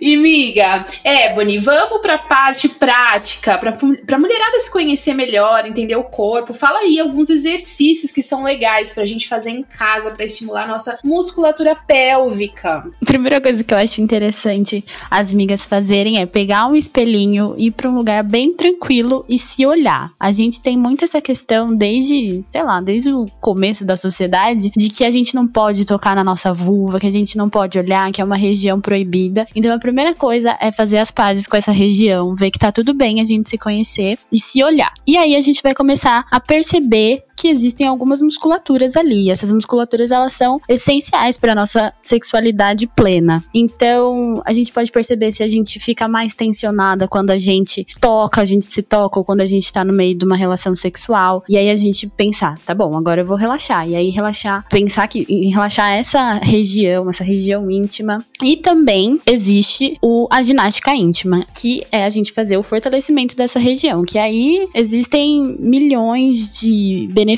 E, 0.00 0.16
miga, 0.16 0.84
é, 1.02 1.34
Boni, 1.34 1.58
vamos 1.58 2.00
pra 2.00 2.18
parte 2.18 2.68
prática, 2.68 3.56
pra, 3.58 3.72
pra 3.72 4.18
mulherada 4.18 4.60
se 4.60 4.70
conhecer 4.70 5.14
melhor, 5.14 5.66
entender 5.66 5.96
o 5.96 6.04
corpo. 6.04 6.52
Fala 6.52 6.80
aí 6.80 6.98
alguns 6.98 7.30
exercícios 7.30 8.12
que 8.12 8.22
são 8.22 8.42
legais 8.42 8.92
pra 8.92 9.06
gente 9.06 9.28
fazer 9.28 9.50
em 9.50 9.62
casa 9.62 10.10
pra 10.10 10.24
estimular 10.24 10.64
a 10.64 10.68
nossa 10.68 10.98
musculatura 11.04 11.74
pélvica. 11.74 12.84
A 13.00 13.04
primeira 13.04 13.40
coisa 13.40 13.62
que 13.62 13.72
eu 13.72 13.78
acho 13.78 14.00
interessante 14.00 14.84
as 15.10 15.32
migas 15.32 15.64
fazerem 15.64 16.20
é 16.20 16.26
pegar 16.26 16.66
um 16.66 16.76
espelhinho, 16.76 17.54
ir 17.56 17.70
pra 17.70 17.88
um 17.88 17.94
lugar 17.94 18.22
bem 18.22 18.52
tranquilo 18.52 19.24
e 19.28 19.38
se 19.38 19.64
olhar. 19.64 20.12
A 20.18 20.32
gente 20.32 20.62
tem 20.62 20.76
muito 20.76 21.04
essa 21.04 21.20
questão 21.20 21.74
desde, 21.74 22.44
sei 22.50 22.62
lá, 22.62 22.80
desde 22.80 23.10
o 23.12 23.26
começo 23.40 23.84
da 23.84 23.96
sociedade, 23.96 24.72
de 24.76 24.88
que 24.88 25.04
a 25.04 25.10
gente 25.10 25.34
não 25.34 25.46
pode 25.46 25.84
tocar 25.84 26.14
na 26.14 26.24
nossa 26.24 26.52
vulva, 26.52 27.00
que 27.00 27.06
a 27.06 27.12
gente 27.12 27.36
não 27.36 27.48
pode 27.48 27.78
olhar, 27.78 28.10
que 28.12 28.20
é 28.20 28.24
uma 28.24 28.36
região 28.36 28.80
proibida. 28.80 29.43
Então 29.54 29.74
a 29.74 29.78
primeira 29.78 30.14
coisa 30.14 30.56
é 30.60 30.70
fazer 30.70 30.98
as 30.98 31.10
pazes 31.10 31.46
com 31.46 31.56
essa 31.56 31.72
região, 31.72 32.34
ver 32.34 32.50
que 32.50 32.58
tá 32.58 32.70
tudo 32.70 32.94
bem 32.94 33.20
a 33.20 33.24
gente 33.24 33.48
se 33.48 33.58
conhecer 33.58 34.18
e 34.30 34.38
se 34.38 34.62
olhar. 34.62 34.92
E 35.06 35.16
aí 35.16 35.34
a 35.34 35.40
gente 35.40 35.62
vai 35.62 35.74
começar 35.74 36.26
a 36.30 36.40
perceber 36.40 37.22
que 37.36 37.48
existem 37.48 37.86
algumas 37.86 38.22
musculaturas 38.22 38.96
ali. 38.96 39.30
Essas 39.30 39.52
musculaturas 39.52 40.10
elas 40.10 40.32
são 40.32 40.60
essenciais 40.68 41.36
para 41.36 41.54
nossa 41.54 41.92
sexualidade 42.00 42.86
plena. 42.86 43.44
Então, 43.52 44.42
a 44.44 44.52
gente 44.52 44.72
pode 44.72 44.90
perceber 44.90 45.30
se 45.30 45.42
a 45.42 45.48
gente 45.48 45.78
fica 45.78 46.08
mais 46.08 46.34
tensionada 46.34 47.06
quando 47.06 47.30
a 47.30 47.38
gente 47.38 47.86
toca, 48.00 48.40
a 48.40 48.44
gente 48.44 48.64
se 48.64 48.82
toca 48.82 49.18
ou 49.18 49.24
quando 49.24 49.42
a 49.42 49.46
gente 49.46 49.70
tá 49.72 49.84
no 49.84 49.92
meio 49.92 50.16
de 50.16 50.24
uma 50.24 50.36
relação 50.36 50.74
sexual. 50.74 51.44
E 51.48 51.56
aí 51.56 51.68
a 51.68 51.76
gente 51.76 52.06
pensar, 52.06 52.58
tá 52.64 52.74
bom, 52.74 52.96
agora 52.96 53.20
eu 53.20 53.26
vou 53.26 53.36
relaxar. 53.36 53.88
E 53.88 53.94
aí 53.94 54.10
relaxar, 54.10 54.64
pensar 54.70 55.06
que 55.06 55.26
em 55.28 55.50
relaxar 55.50 55.92
essa 55.92 56.34
região, 56.34 57.10
essa 57.10 57.24
região 57.24 57.70
íntima. 57.70 58.24
E 58.42 58.56
também 58.56 59.20
existe 59.26 59.98
o 60.00 60.26
a 60.30 60.42
ginástica 60.42 60.94
íntima, 60.94 61.46
que 61.60 61.84
é 61.92 62.04
a 62.04 62.08
gente 62.08 62.32
fazer 62.32 62.56
o 62.56 62.62
fortalecimento 62.62 63.36
dessa 63.36 63.58
região, 63.58 64.02
que 64.02 64.18
aí 64.18 64.66
existem 64.74 65.56
milhões 65.58 66.58
de 66.58 67.08
benefícios 67.12 67.33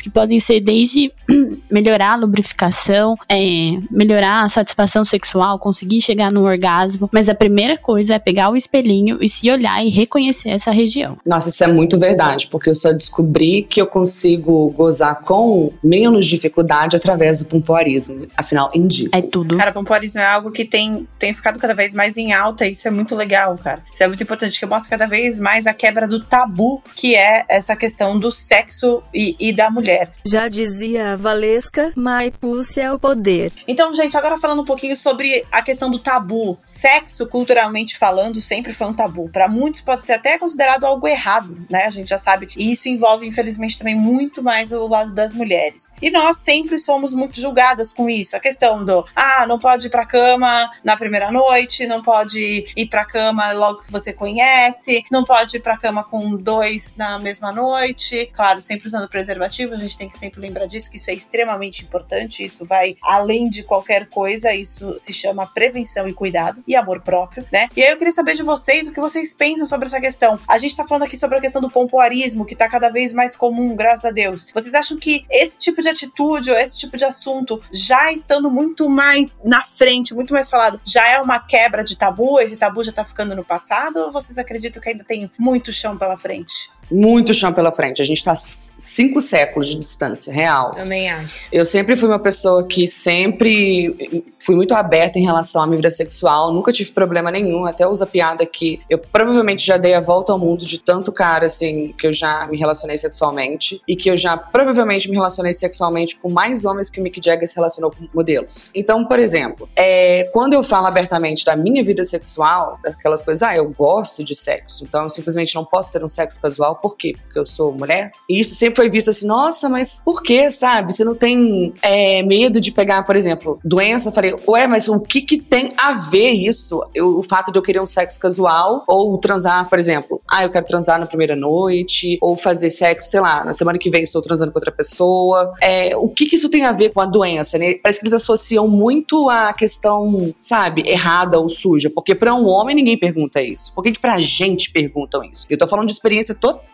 que 0.00 0.10
podem 0.10 0.40
ser 0.40 0.60
desde 0.60 1.12
melhorar 1.70 2.12
a 2.12 2.16
lubrificação, 2.16 3.16
é, 3.28 3.78
melhorar 3.90 4.44
a 4.44 4.48
satisfação 4.48 5.04
sexual, 5.04 5.58
conseguir 5.58 6.00
chegar 6.00 6.32
no 6.32 6.44
orgasmo. 6.44 7.08
Mas 7.12 7.28
a 7.28 7.34
primeira 7.34 7.76
coisa 7.76 8.14
é 8.14 8.18
pegar 8.18 8.50
o 8.50 8.56
espelhinho 8.56 9.18
e 9.20 9.28
se 9.28 9.50
olhar 9.50 9.84
e 9.84 9.88
reconhecer 9.88 10.50
essa 10.50 10.70
região. 10.70 11.16
Nossa, 11.24 11.48
isso 11.48 11.64
é 11.64 11.72
muito 11.72 11.98
verdade, 11.98 12.46
porque 12.48 12.70
eu 12.70 12.74
só 12.74 12.92
descobri 12.92 13.66
que 13.68 13.80
eu 13.80 13.86
consigo 13.86 14.70
gozar 14.70 15.22
com 15.22 15.72
menos 15.82 16.26
dificuldade 16.26 16.96
através 16.96 17.38
do 17.38 17.46
pompoarismo. 17.46 18.26
Afinal, 18.36 18.70
indico. 18.74 19.16
É 19.16 19.22
tudo. 19.22 19.56
Cara, 19.56 19.72
pompoarismo 19.72 20.20
é 20.20 20.26
algo 20.26 20.50
que 20.50 20.64
tem, 20.64 21.06
tem 21.18 21.34
ficado 21.34 21.58
cada 21.58 21.74
vez 21.74 21.94
mais 21.94 22.16
em 22.16 22.32
alta 22.32 22.66
e 22.66 22.72
isso 22.72 22.86
é 22.86 22.90
muito 22.90 23.14
legal, 23.14 23.56
cara. 23.58 23.82
Isso 23.90 24.02
é 24.02 24.08
muito 24.08 24.22
importante, 24.22 24.58
que 24.58 24.66
mostra 24.66 24.98
cada 24.98 25.08
vez 25.08 25.38
mais 25.38 25.66
a 25.66 25.74
quebra 25.74 26.06
do 26.06 26.22
tabu 26.22 26.82
que 26.94 27.14
é 27.14 27.44
essa 27.48 27.76
questão 27.76 28.18
do 28.18 28.30
sexo 28.30 29.02
e, 29.12 29.25
e 29.40 29.52
da 29.52 29.70
mulher. 29.70 30.12
Já 30.24 30.48
dizia 30.48 31.12
a 31.12 31.16
Valesca, 31.16 31.92
Maipúcia 31.96 32.82
é 32.82 32.92
o 32.92 32.98
poder. 32.98 33.52
Então, 33.66 33.92
gente, 33.94 34.16
agora 34.16 34.38
falando 34.38 34.62
um 34.62 34.64
pouquinho 34.64 34.96
sobre 34.96 35.44
a 35.50 35.62
questão 35.62 35.90
do 35.90 35.98
tabu. 35.98 36.58
Sexo, 36.62 37.26
culturalmente 37.26 37.96
falando, 37.96 38.40
sempre 38.40 38.72
foi 38.72 38.86
um 38.86 38.92
tabu. 38.92 39.28
Para 39.30 39.48
muitos 39.48 39.80
pode 39.80 40.04
ser 40.04 40.14
até 40.14 40.38
considerado 40.38 40.84
algo 40.84 41.08
errado, 41.08 41.66
né? 41.70 41.84
A 41.84 41.90
gente 41.90 42.08
já 42.08 42.18
sabe. 42.18 42.48
E 42.56 42.72
isso 42.72 42.88
envolve, 42.88 43.26
infelizmente, 43.26 43.78
também 43.78 43.96
muito 43.96 44.42
mais 44.42 44.72
o 44.72 44.86
lado 44.86 45.14
das 45.14 45.32
mulheres. 45.32 45.92
E 46.00 46.10
nós 46.10 46.38
sempre 46.38 46.78
somos 46.78 47.14
muito 47.14 47.40
julgadas 47.40 47.92
com 47.92 48.08
isso. 48.10 48.36
A 48.36 48.40
questão 48.40 48.84
do, 48.84 49.04
ah, 49.14 49.46
não 49.46 49.58
pode 49.58 49.86
ir 49.86 49.90
pra 49.90 50.06
cama 50.06 50.70
na 50.84 50.96
primeira 50.96 51.30
noite, 51.30 51.86
não 51.86 52.02
pode 52.02 52.66
ir 52.76 52.86
pra 52.86 53.04
cama 53.04 53.52
logo 53.52 53.82
que 53.82 53.92
você 53.92 54.12
conhece, 54.12 55.04
não 55.10 55.24
pode 55.24 55.56
ir 55.56 55.60
pra 55.60 55.76
cama 55.76 56.04
com 56.04 56.36
dois 56.36 56.94
na 56.96 57.18
mesma 57.18 57.52
noite. 57.52 58.30
Claro, 58.32 58.60
sempre 58.60 58.86
usando 58.86 59.08
preservativo, 59.16 59.72
a 59.72 59.78
gente 59.78 59.96
tem 59.96 60.10
que 60.10 60.18
sempre 60.18 60.42
lembrar 60.42 60.66
disso, 60.66 60.90
que 60.90 60.98
isso 60.98 61.10
é 61.10 61.14
extremamente 61.14 61.82
importante, 61.82 62.44
isso 62.44 62.66
vai 62.66 62.98
além 63.02 63.48
de 63.48 63.62
qualquer 63.62 64.10
coisa, 64.10 64.52
isso 64.52 64.98
se 64.98 65.10
chama 65.10 65.46
prevenção 65.46 66.06
e 66.06 66.12
cuidado 66.12 66.62
e 66.68 66.76
amor 66.76 67.00
próprio, 67.00 67.42
né? 67.50 67.70
E 67.74 67.82
aí 67.82 67.90
eu 67.90 67.96
queria 67.96 68.12
saber 68.12 68.34
de 68.34 68.42
vocês 68.42 68.86
o 68.86 68.92
que 68.92 69.00
vocês 69.00 69.32
pensam 69.32 69.64
sobre 69.64 69.86
essa 69.86 69.98
questão. 69.98 70.38
A 70.46 70.58
gente 70.58 70.76
tá 70.76 70.86
falando 70.86 71.04
aqui 71.04 71.16
sobre 71.16 71.38
a 71.38 71.40
questão 71.40 71.62
do 71.62 71.70
pompoarismo, 71.70 72.44
que 72.44 72.54
tá 72.54 72.68
cada 72.68 72.90
vez 72.90 73.14
mais 73.14 73.34
comum, 73.34 73.74
graças 73.74 74.04
a 74.04 74.10
Deus. 74.10 74.48
Vocês 74.52 74.74
acham 74.74 74.98
que 74.98 75.24
esse 75.30 75.58
tipo 75.58 75.80
de 75.80 75.88
atitude 75.88 76.50
ou 76.50 76.58
esse 76.58 76.78
tipo 76.78 76.94
de 76.98 77.06
assunto, 77.06 77.62
já 77.72 78.12
estando 78.12 78.50
muito 78.50 78.86
mais 78.86 79.34
na 79.42 79.64
frente, 79.64 80.14
muito 80.14 80.34
mais 80.34 80.50
falado, 80.50 80.78
já 80.84 81.08
é 81.08 81.18
uma 81.18 81.40
quebra 81.40 81.82
de 81.82 81.96
tabu? 81.96 82.38
Esse 82.38 82.58
tabu 82.58 82.84
já 82.84 82.92
tá 82.92 83.02
ficando 83.02 83.34
no 83.34 83.42
passado? 83.42 83.96
Ou 83.96 84.12
vocês 84.12 84.36
acreditam 84.36 84.82
que 84.82 84.90
ainda 84.90 85.04
tem 85.04 85.30
muito 85.38 85.72
chão 85.72 85.96
pela 85.96 86.18
frente? 86.18 86.75
Muito 86.90 87.34
chão 87.34 87.52
pela 87.52 87.72
frente. 87.72 88.00
A 88.00 88.04
gente 88.04 88.22
tá 88.22 88.34
cinco 88.34 89.20
séculos 89.20 89.68
de 89.68 89.78
distância, 89.78 90.32
real. 90.32 90.70
Também 90.70 91.10
acho. 91.10 91.34
Eu 91.52 91.64
sempre 91.64 91.96
fui 91.96 92.08
uma 92.08 92.18
pessoa 92.18 92.66
que 92.66 92.86
sempre 92.86 94.22
fui 94.46 94.54
muito 94.54 94.74
aberta 94.74 95.18
em 95.18 95.24
relação 95.24 95.62
à 95.62 95.66
minha 95.66 95.76
vida 95.76 95.90
sexual, 95.90 96.52
nunca 96.52 96.72
tive 96.72 96.92
problema 96.92 97.32
nenhum, 97.32 97.66
até 97.66 97.86
usa 97.86 98.06
piada 98.06 98.46
que 98.46 98.80
eu 98.88 98.96
provavelmente 98.98 99.66
já 99.66 99.76
dei 99.76 99.94
a 99.94 100.00
volta 100.00 100.32
ao 100.32 100.38
mundo 100.38 100.64
de 100.64 100.78
tanto 100.78 101.10
cara, 101.10 101.46
assim, 101.46 101.92
que 101.98 102.06
eu 102.06 102.12
já 102.12 102.46
me 102.46 102.56
relacionei 102.56 102.96
sexualmente, 102.96 103.82
e 103.88 103.96
que 103.96 104.08
eu 104.08 104.16
já 104.16 104.36
provavelmente 104.36 105.10
me 105.10 105.16
relacionei 105.16 105.52
sexualmente 105.52 106.16
com 106.16 106.30
mais 106.30 106.64
homens 106.64 106.88
que 106.88 107.00
o 107.00 107.02
Mick 107.02 107.20
Jagger 107.22 107.48
se 107.48 107.56
relacionou 107.56 107.90
com 107.90 108.06
modelos. 108.14 108.68
Então, 108.72 109.04
por 109.04 109.18
exemplo, 109.18 109.68
é, 109.74 110.24
quando 110.32 110.52
eu 110.52 110.62
falo 110.62 110.86
abertamente 110.86 111.44
da 111.44 111.56
minha 111.56 111.82
vida 111.82 112.04
sexual, 112.04 112.78
daquelas 112.82 113.22
coisas, 113.22 113.42
ah, 113.42 113.56
eu 113.56 113.68
gosto 113.70 114.22
de 114.22 114.34
sexo, 114.34 114.84
então 114.84 115.02
eu 115.02 115.08
simplesmente 115.08 115.54
não 115.56 115.64
posso 115.64 115.92
ter 115.92 116.04
um 116.04 116.08
sexo 116.08 116.40
casual, 116.40 116.75
por 116.80 116.96
quê? 116.96 117.14
Porque 117.24 117.38
eu 117.38 117.46
sou 117.46 117.72
mulher? 117.72 118.12
E 118.28 118.40
isso 118.40 118.54
sempre 118.54 118.76
foi 118.76 118.90
visto 118.90 119.10
assim, 119.10 119.26
nossa, 119.26 119.68
mas 119.68 120.02
por 120.04 120.22
que, 120.22 120.48
sabe? 120.50 120.92
Você 120.92 121.04
não 121.04 121.14
tem 121.14 121.74
é, 121.82 122.22
medo 122.22 122.60
de 122.60 122.70
pegar, 122.70 123.04
por 123.04 123.16
exemplo, 123.16 123.58
doença? 123.64 124.08
Eu 124.08 124.12
falei, 124.12 124.34
ué, 124.46 124.66
mas 124.66 124.88
o 124.88 125.00
que 125.00 125.22
que 125.22 125.38
tem 125.38 125.68
a 125.76 125.92
ver 125.92 126.30
isso? 126.30 126.82
Eu, 126.94 127.18
o 127.18 127.22
fato 127.22 127.50
de 127.50 127.58
eu 127.58 127.62
querer 127.62 127.80
um 127.80 127.86
sexo 127.86 128.18
casual 128.20 128.84
ou 128.88 129.18
transar, 129.18 129.68
por 129.68 129.78
exemplo, 129.78 130.20
ah, 130.28 130.44
eu 130.44 130.50
quero 130.50 130.66
transar 130.66 130.98
na 130.98 131.06
primeira 131.06 131.36
noite, 131.36 132.18
ou 132.20 132.36
fazer 132.36 132.70
sexo, 132.70 133.10
sei 133.10 133.20
lá, 133.20 133.44
na 133.44 133.52
semana 133.52 133.78
que 133.78 133.90
vem 133.90 134.02
estou 134.02 134.22
transando 134.22 134.52
com 134.52 134.58
outra 134.58 134.72
pessoa. 134.72 135.52
É, 135.60 135.96
o 135.96 136.08
que 136.08 136.26
que 136.26 136.36
isso 136.36 136.50
tem 136.50 136.64
a 136.64 136.72
ver 136.72 136.92
com 136.92 137.00
a 137.00 137.06
doença, 137.06 137.58
né? 137.58 137.74
Parece 137.82 138.00
que 138.00 138.06
eles 138.06 138.12
associam 138.12 138.68
muito 138.68 139.28
a 139.28 139.52
questão, 139.52 140.34
sabe, 140.40 140.82
errada 140.86 141.38
ou 141.38 141.48
suja, 141.48 141.90
porque 141.90 142.14
para 142.14 142.34
um 142.34 142.46
homem 142.46 142.74
ninguém 142.74 142.98
pergunta 142.98 143.40
isso. 143.42 143.74
Por 143.74 143.82
que 143.82 143.92
que 143.92 144.00
pra 144.00 144.18
gente 144.18 144.70
perguntam 144.70 145.22
isso? 145.24 145.46
Eu 145.48 145.58
tô 145.58 145.66
falando 145.66 145.86
de 145.86 145.92
experiência 145.92 146.34
total, 146.34 146.65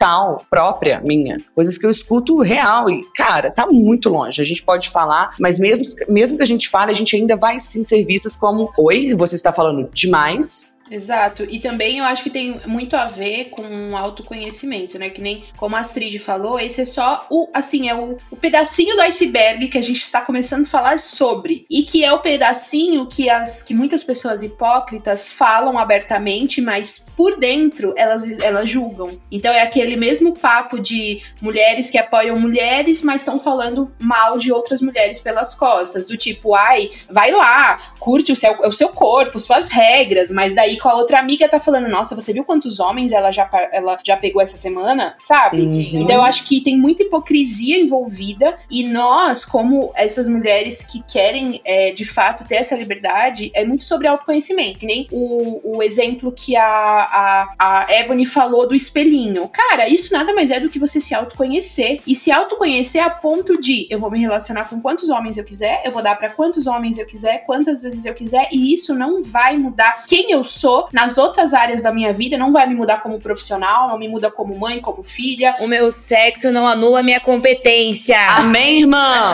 própria, 0.50 1.00
minha. 1.00 1.38
Coisas 1.54 1.78
que 1.78 1.86
eu 1.86 1.90
escuto 1.90 2.38
real 2.38 2.88
e, 2.88 3.04
cara, 3.14 3.50
tá 3.50 3.66
muito 3.66 4.08
longe. 4.08 4.40
A 4.40 4.44
gente 4.44 4.62
pode 4.62 4.90
falar, 4.90 5.34
mas 5.38 5.58
mesmo, 5.58 5.84
mesmo 6.08 6.36
que 6.36 6.42
a 6.42 6.46
gente 6.46 6.68
fale, 6.68 6.90
a 6.90 6.94
gente 6.94 7.14
ainda 7.16 7.36
vai 7.36 7.58
sim 7.58 7.82
ser 7.82 8.04
vistas 8.04 8.34
como, 8.34 8.70
oi, 8.78 9.14
você 9.14 9.34
está 9.34 9.52
falando 9.52 9.88
demais, 9.92 10.80
Exato. 10.92 11.46
E 11.48 11.58
também 11.58 11.98
eu 11.98 12.04
acho 12.04 12.22
que 12.22 12.28
tem 12.28 12.60
muito 12.66 12.94
a 12.94 13.06
ver 13.06 13.46
com 13.46 13.96
autoconhecimento, 13.96 14.98
né? 14.98 15.08
Que 15.08 15.22
nem 15.22 15.42
como 15.56 15.74
a 15.74 15.80
Astrid 15.80 16.18
falou, 16.18 16.60
esse 16.60 16.82
é 16.82 16.84
só 16.84 17.26
o, 17.30 17.48
assim, 17.54 17.88
é 17.88 17.94
o, 17.94 18.18
o 18.30 18.36
pedacinho 18.36 18.94
do 18.94 19.00
iceberg 19.00 19.68
que 19.68 19.78
a 19.78 19.82
gente 19.82 20.02
está 20.02 20.20
começando 20.20 20.66
a 20.66 20.68
falar 20.68 21.00
sobre. 21.00 21.64
E 21.70 21.84
que 21.84 22.04
é 22.04 22.12
o 22.12 22.18
pedacinho 22.18 23.06
que 23.06 23.30
as 23.30 23.62
que 23.62 23.72
muitas 23.72 24.04
pessoas 24.04 24.42
hipócritas 24.42 25.30
falam 25.30 25.78
abertamente, 25.78 26.60
mas 26.60 27.06
por 27.16 27.38
dentro 27.38 27.94
elas, 27.96 28.38
elas 28.38 28.68
julgam. 28.68 29.18
Então 29.30 29.52
é 29.52 29.62
aquele 29.62 29.81
mesmo 29.96 30.32
papo 30.32 30.78
de 30.78 31.22
mulheres 31.40 31.90
que 31.90 31.98
apoiam 31.98 32.38
mulheres, 32.38 33.02
mas 33.02 33.22
estão 33.22 33.38
falando 33.38 33.92
mal 33.98 34.38
de 34.38 34.52
outras 34.52 34.80
mulheres 34.80 35.20
pelas 35.20 35.54
costas. 35.54 36.06
Do 36.06 36.16
tipo, 36.16 36.54
ai, 36.54 36.90
vai 37.08 37.30
lá, 37.30 37.78
curte 37.98 38.32
o 38.32 38.36
seu, 38.36 38.52
o 38.62 38.72
seu 38.72 38.88
corpo, 38.88 39.38
suas 39.38 39.70
regras, 39.70 40.30
mas 40.30 40.54
daí 40.54 40.78
com 40.78 40.88
a 40.88 40.94
outra 40.94 41.18
amiga 41.18 41.48
tá 41.48 41.60
falando, 41.60 41.88
nossa, 41.88 42.14
você 42.14 42.32
viu 42.32 42.44
quantos 42.44 42.80
homens 42.80 43.12
ela 43.12 43.30
já, 43.30 43.48
ela 43.72 43.98
já 44.04 44.16
pegou 44.16 44.40
essa 44.42 44.56
semana? 44.56 45.14
Sabe? 45.18 45.60
Uhum. 45.60 46.02
Então 46.02 46.16
eu 46.16 46.22
acho 46.22 46.44
que 46.44 46.60
tem 46.60 46.76
muita 46.76 47.02
hipocrisia 47.02 47.78
envolvida 47.78 48.56
e 48.70 48.84
nós, 48.84 49.44
como 49.44 49.92
essas 49.94 50.28
mulheres 50.28 50.84
que 50.84 51.02
querem 51.02 51.60
é, 51.64 51.92
de 51.92 52.04
fato 52.04 52.44
ter 52.44 52.56
essa 52.56 52.76
liberdade, 52.76 53.50
é 53.54 53.64
muito 53.64 53.84
sobre 53.84 54.06
autoconhecimento. 54.08 54.78
Que 54.78 54.86
nem 54.86 55.08
o, 55.10 55.76
o 55.76 55.82
exemplo 55.82 56.32
que 56.32 56.56
a, 56.56 56.64
a, 56.64 57.48
a 57.58 57.86
Ebony 57.94 58.26
falou 58.26 58.66
do 58.66 58.74
espelhinho. 58.74 59.48
Cara, 59.48 59.71
isso 59.88 60.12
nada 60.12 60.32
mais 60.34 60.50
é 60.50 60.60
do 60.60 60.68
que 60.68 60.78
você 60.78 61.00
se 61.00 61.14
autoconhecer. 61.14 62.00
E 62.06 62.14
se 62.14 62.30
autoconhecer 62.30 63.02
a 63.02 63.10
ponto 63.10 63.60
de 63.60 63.86
eu 63.90 63.98
vou 63.98 64.10
me 64.10 64.20
relacionar 64.20 64.64
com 64.64 64.80
quantos 64.80 65.10
homens 65.10 65.36
eu 65.36 65.44
quiser, 65.44 65.82
eu 65.84 65.92
vou 65.92 66.02
dar 66.02 66.16
para 66.16 66.30
quantos 66.30 66.66
homens 66.66 66.98
eu 66.98 67.06
quiser, 67.06 67.44
quantas 67.44 67.82
vezes 67.82 68.04
eu 68.04 68.14
quiser, 68.14 68.48
e 68.52 68.72
isso 68.72 68.94
não 68.94 69.22
vai 69.22 69.56
mudar 69.56 70.04
quem 70.06 70.30
eu 70.30 70.44
sou 70.44 70.88
nas 70.92 71.18
outras 71.18 71.54
áreas 71.54 71.82
da 71.82 71.92
minha 71.92 72.12
vida, 72.12 72.36
não 72.36 72.52
vai 72.52 72.66
me 72.66 72.74
mudar 72.74 73.00
como 73.00 73.20
profissional, 73.20 73.88
não 73.88 73.98
me 73.98 74.08
muda 74.08 74.30
como 74.30 74.58
mãe, 74.58 74.80
como 74.80 75.02
filha. 75.02 75.56
O 75.60 75.66
meu 75.66 75.90
sexo 75.90 76.50
não 76.50 76.66
anula 76.66 77.02
minha 77.02 77.20
competência. 77.20 78.18
Amém, 78.36 78.80
irmã? 78.80 79.32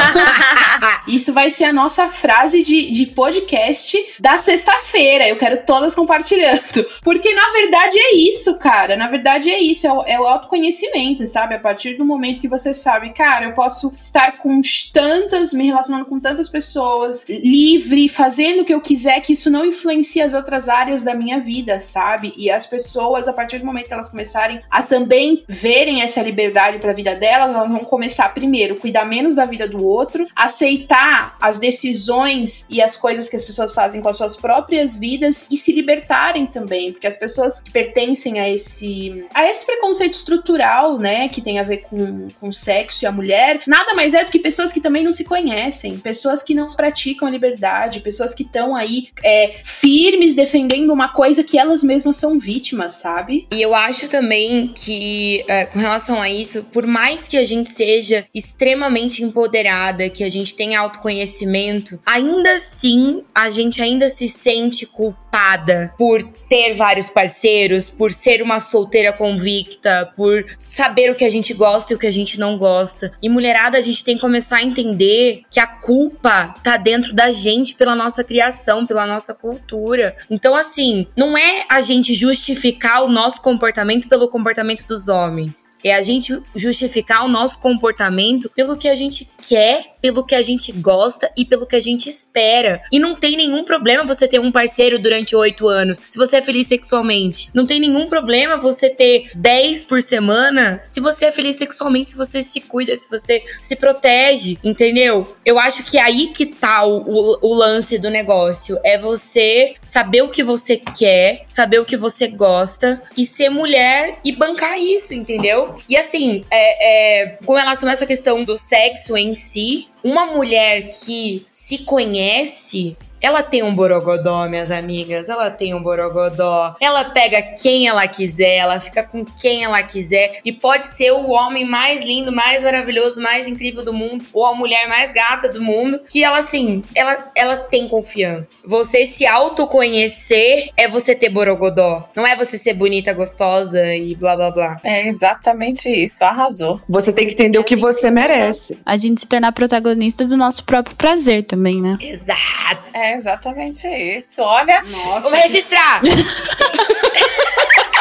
Isso 1.06 1.32
vai 1.32 1.50
ser 1.50 1.64
a 1.64 1.72
nossa 1.72 2.08
frase 2.08 2.62
de, 2.62 2.90
de 2.90 3.06
podcast 3.06 3.96
da 4.20 4.38
sexta-feira. 4.38 5.28
Eu 5.28 5.36
quero 5.36 5.58
todas 5.64 5.94
compartilhando. 5.94 6.86
Porque 7.02 7.32
na 7.34 7.50
verdade 7.52 7.98
é 7.98 8.14
isso, 8.14 8.58
cara. 8.58 8.96
Na 8.96 9.08
verdade 9.08 9.50
é 9.50 9.58
isso. 9.58 9.86
É 9.86 9.92
o, 9.92 10.02
é 10.02 10.20
o 10.20 10.26
autoconhecimento, 10.28 11.26
sabe? 11.26 11.54
A 11.54 11.58
partir 11.58 11.94
do 11.94 12.04
momento 12.04 12.40
que 12.40 12.48
você 12.48 12.72
sabe, 12.72 13.10
cara, 13.10 13.46
eu 13.46 13.52
posso 13.52 13.92
estar 14.00 14.38
com 14.38 14.60
tantas, 14.92 15.52
me 15.52 15.66
relacionando 15.66 16.06
com 16.06 16.18
tantas 16.18 16.48
pessoas, 16.48 17.26
livre, 17.28 18.08
fazendo 18.08 18.62
o 18.62 18.64
que 18.64 18.74
eu 18.74 18.80
quiser, 18.80 19.20
que 19.20 19.32
isso 19.32 19.50
não 19.50 19.66
influencia 19.66 20.24
as 20.24 20.34
outras 20.34 20.68
áreas 20.68 21.02
da 21.02 21.14
minha 21.14 21.40
vida, 21.40 21.80
sabe? 21.80 22.32
E 22.36 22.50
as 22.50 22.66
pessoas, 22.66 23.28
a 23.28 23.32
partir 23.32 23.58
do 23.58 23.66
momento 23.66 23.86
que 23.86 23.92
elas 23.92 24.08
começarem 24.08 24.60
a 24.70 24.82
também 24.82 25.44
verem 25.48 26.02
essa 26.02 26.22
liberdade 26.22 26.78
para 26.78 26.90
a 26.90 26.94
vida 26.94 27.14
delas, 27.14 27.54
elas 27.54 27.70
vão 27.70 27.80
começar 27.80 28.32
primeiro 28.34 28.76
cuidar 28.76 29.04
menos 29.04 29.36
da 29.36 29.44
vida 29.44 29.68
do 29.68 29.84
outro, 29.84 30.26
aceitar 30.34 31.36
as 31.40 31.58
decisões 31.58 32.66
e 32.70 32.80
as 32.80 32.96
coisas 32.96 33.28
que 33.28 33.36
as 33.36 33.44
pessoas 33.44 33.72
fazem 33.72 34.00
com 34.00 34.08
as 34.08 34.16
suas 34.16 34.36
próprias 34.36 34.96
vidas 34.96 35.46
e 35.50 35.56
se 35.56 35.72
libertarem 35.72 36.46
também, 36.46 36.92
porque 36.92 37.06
as 37.06 37.16
pessoas 37.16 37.60
que 37.60 37.70
pertencem 37.70 38.40
a 38.40 38.48
esse 38.48 39.26
a 39.34 39.46
esse 39.48 39.66
preconceito 39.66 40.17
estrutural, 40.18 40.98
né, 40.98 41.28
que 41.28 41.40
tem 41.40 41.58
a 41.58 41.62
ver 41.62 41.78
com, 41.78 42.28
com 42.40 42.52
sexo 42.52 43.04
e 43.04 43.06
a 43.06 43.12
mulher, 43.12 43.60
nada 43.66 43.94
mais 43.94 44.14
é 44.14 44.24
do 44.24 44.30
que 44.30 44.38
pessoas 44.38 44.72
que 44.72 44.80
também 44.80 45.04
não 45.04 45.12
se 45.12 45.24
conhecem, 45.24 45.98
pessoas 45.98 46.42
que 46.42 46.54
não 46.54 46.68
praticam 46.68 47.26
a 47.26 47.30
liberdade, 47.30 48.00
pessoas 48.00 48.34
que 48.34 48.42
estão 48.42 48.74
aí 48.74 49.08
é, 49.22 49.52
firmes 49.62 50.34
defendendo 50.34 50.92
uma 50.92 51.08
coisa 51.08 51.42
que 51.42 51.58
elas 51.58 51.82
mesmas 51.82 52.16
são 52.16 52.38
vítimas, 52.38 52.94
sabe? 52.94 53.46
E 53.52 53.60
eu 53.60 53.74
acho 53.74 54.08
também 54.08 54.72
que, 54.74 55.44
é, 55.48 55.64
com 55.66 55.78
relação 55.78 56.20
a 56.20 56.28
isso, 56.28 56.64
por 56.64 56.86
mais 56.86 57.28
que 57.28 57.36
a 57.36 57.44
gente 57.44 57.70
seja 57.70 58.26
extremamente 58.34 59.22
empoderada, 59.22 60.08
que 60.08 60.24
a 60.24 60.30
gente 60.30 60.54
tenha 60.54 60.80
autoconhecimento, 60.80 62.00
ainda 62.04 62.56
assim 62.56 63.22
a 63.34 63.50
gente 63.50 63.80
ainda 63.80 64.10
se 64.10 64.28
sente 64.28 64.86
culpada 64.86 65.94
por 65.98 66.22
ter 66.48 66.74
vários 66.74 67.08
parceiros, 67.08 67.90
por 67.90 68.10
ser 68.10 68.42
uma 68.42 68.60
solteira 68.60 69.12
convicta, 69.12 70.12
por 70.16 70.44
saber 70.58 71.10
o 71.10 71.14
que 71.14 71.24
a 71.24 71.28
gente 71.28 71.52
gosta 71.52 71.92
e 71.92 71.96
o 71.96 71.98
que 71.98 72.06
a 72.06 72.12
gente 72.12 72.38
não 72.38 72.56
gosta. 72.56 73.12
E 73.22 73.28
mulherada, 73.28 73.76
a 73.76 73.80
gente 73.80 74.02
tem 74.02 74.14
que 74.14 74.20
começar 74.20 74.56
a 74.56 74.62
entender 74.62 75.42
que 75.50 75.60
a 75.60 75.66
culpa 75.66 76.54
tá 76.62 76.76
dentro 76.76 77.12
da 77.12 77.30
gente 77.30 77.74
pela 77.74 77.94
nossa 77.94 78.24
criação, 78.24 78.86
pela 78.86 79.06
nossa 79.06 79.34
cultura. 79.34 80.16
Então, 80.30 80.54
assim, 80.54 81.06
não 81.16 81.36
é 81.36 81.64
a 81.68 81.80
gente 81.80 82.14
justificar 82.14 83.02
o 83.04 83.08
nosso 83.08 83.42
comportamento 83.42 84.08
pelo 84.08 84.28
comportamento 84.28 84.86
dos 84.86 85.08
homens. 85.08 85.74
É 85.84 85.94
a 85.94 86.02
gente 86.02 86.40
justificar 86.54 87.24
o 87.24 87.28
nosso 87.28 87.58
comportamento 87.58 88.50
pelo 88.50 88.76
que 88.76 88.88
a 88.88 88.94
gente 88.94 89.28
quer, 89.48 89.94
pelo 90.00 90.24
que 90.24 90.34
a 90.34 90.42
gente 90.42 90.72
gosta 90.72 91.30
e 91.36 91.44
pelo 91.44 91.66
que 91.66 91.76
a 91.76 91.80
gente 91.80 92.08
espera. 92.08 92.82
E 92.90 92.98
não 92.98 93.16
tem 93.16 93.36
nenhum 93.36 93.64
problema 93.64 94.04
você 94.04 94.26
ter 94.28 94.40
um 94.40 94.52
parceiro 94.52 94.98
durante 94.98 95.34
oito 95.34 95.68
anos. 95.68 96.02
Se 96.08 96.18
você 96.18 96.36
é 96.36 96.42
feliz 96.42 96.66
sexualmente. 96.66 97.50
Não 97.52 97.66
tem 97.66 97.80
nenhum 97.80 98.06
problema 98.06 98.56
você 98.56 98.88
ter 98.88 99.30
10 99.34 99.84
por 99.84 100.02
semana 100.02 100.80
se 100.84 101.00
você 101.00 101.26
é 101.26 101.32
feliz 101.32 101.56
sexualmente, 101.56 102.10
se 102.10 102.16
você 102.16 102.42
se 102.42 102.60
cuida, 102.60 102.94
se 102.96 103.08
você 103.08 103.42
se 103.60 103.76
protege, 103.76 104.58
entendeu? 104.62 105.36
Eu 105.44 105.58
acho 105.58 105.82
que 105.82 105.98
aí 105.98 106.28
que 106.28 106.46
tá 106.46 106.84
o, 106.84 106.98
o, 106.98 107.38
o 107.42 107.54
lance 107.54 107.98
do 107.98 108.10
negócio. 108.10 108.78
É 108.84 108.96
você 108.96 109.74
saber 109.82 110.22
o 110.22 110.28
que 110.28 110.42
você 110.42 110.76
quer, 110.76 111.44
saber 111.48 111.78
o 111.78 111.84
que 111.84 111.96
você 111.96 112.28
gosta 112.28 113.02
e 113.16 113.24
ser 113.24 113.48
mulher 113.48 114.18
e 114.24 114.32
bancar 114.32 114.78
isso, 114.78 115.14
entendeu? 115.14 115.76
E 115.88 115.96
assim, 115.96 116.44
é, 116.50 117.22
é, 117.22 117.26
com 117.44 117.54
relação 117.54 117.88
a 117.88 117.92
essa 117.92 118.06
questão 118.06 118.44
do 118.44 118.56
sexo 118.56 119.16
em 119.16 119.34
si, 119.34 119.88
uma 120.02 120.26
mulher 120.26 120.90
que 120.90 121.44
se 121.48 121.78
conhece, 121.78 122.96
ela 123.20 123.42
tem 123.42 123.62
um 123.62 123.74
borogodó, 123.74 124.48
minhas 124.48 124.70
amigas. 124.70 125.28
Ela 125.28 125.50
tem 125.50 125.74
um 125.74 125.82
borogodó. 125.82 126.76
Ela 126.80 127.06
pega 127.06 127.42
quem 127.42 127.88
ela 127.88 128.06
quiser, 128.06 128.56
ela 128.56 128.80
fica 128.80 129.02
com 129.02 129.24
quem 129.24 129.64
ela 129.64 129.82
quiser. 129.82 130.40
E 130.44 130.52
pode 130.52 130.88
ser 130.88 131.12
o 131.12 131.30
homem 131.30 131.64
mais 131.64 132.04
lindo, 132.04 132.32
mais 132.32 132.62
maravilhoso, 132.62 133.20
mais 133.20 133.46
incrível 133.46 133.84
do 133.84 133.92
mundo. 133.92 134.24
Ou 134.32 134.46
a 134.46 134.54
mulher 134.54 134.88
mais 134.88 135.12
gata 135.12 135.48
do 135.48 135.62
mundo. 135.62 136.00
Que 136.08 136.22
ela, 136.22 136.38
assim, 136.38 136.84
ela, 136.94 137.30
ela 137.34 137.56
tem 137.56 137.88
confiança. 137.88 138.62
Você 138.66 139.06
se 139.06 139.26
autoconhecer 139.26 140.70
é 140.76 140.88
você 140.88 141.14
ter 141.14 141.28
borogodó. 141.28 142.08
Não 142.14 142.26
é 142.26 142.36
você 142.36 142.56
ser 142.56 142.74
bonita, 142.74 143.12
gostosa 143.12 143.94
e 143.94 144.14
blá 144.14 144.36
blá 144.36 144.50
blá. 144.50 144.80
É 144.84 145.08
exatamente 145.08 145.88
isso. 145.88 146.24
Arrasou. 146.24 146.80
Você 146.88 147.12
tem 147.12 147.26
que 147.26 147.32
entender 147.32 147.58
o 147.58 147.64
que 147.64 147.76
você 147.76 148.10
merece. 148.10 148.78
A 148.84 148.96
gente 148.96 149.20
se 149.20 149.26
tornar 149.26 149.52
protagonista 149.52 150.24
do 150.24 150.36
nosso 150.36 150.64
próprio 150.64 150.96
prazer 150.96 151.44
também, 151.44 151.80
né? 151.80 151.98
Exato. 152.00 152.90
É 152.94 153.07
exatamente 153.14 153.86
isso. 153.88 154.42
Olha, 154.42 154.82
Nossa. 154.82 155.20
Vamos 155.28 155.38
registrar. 155.38 156.00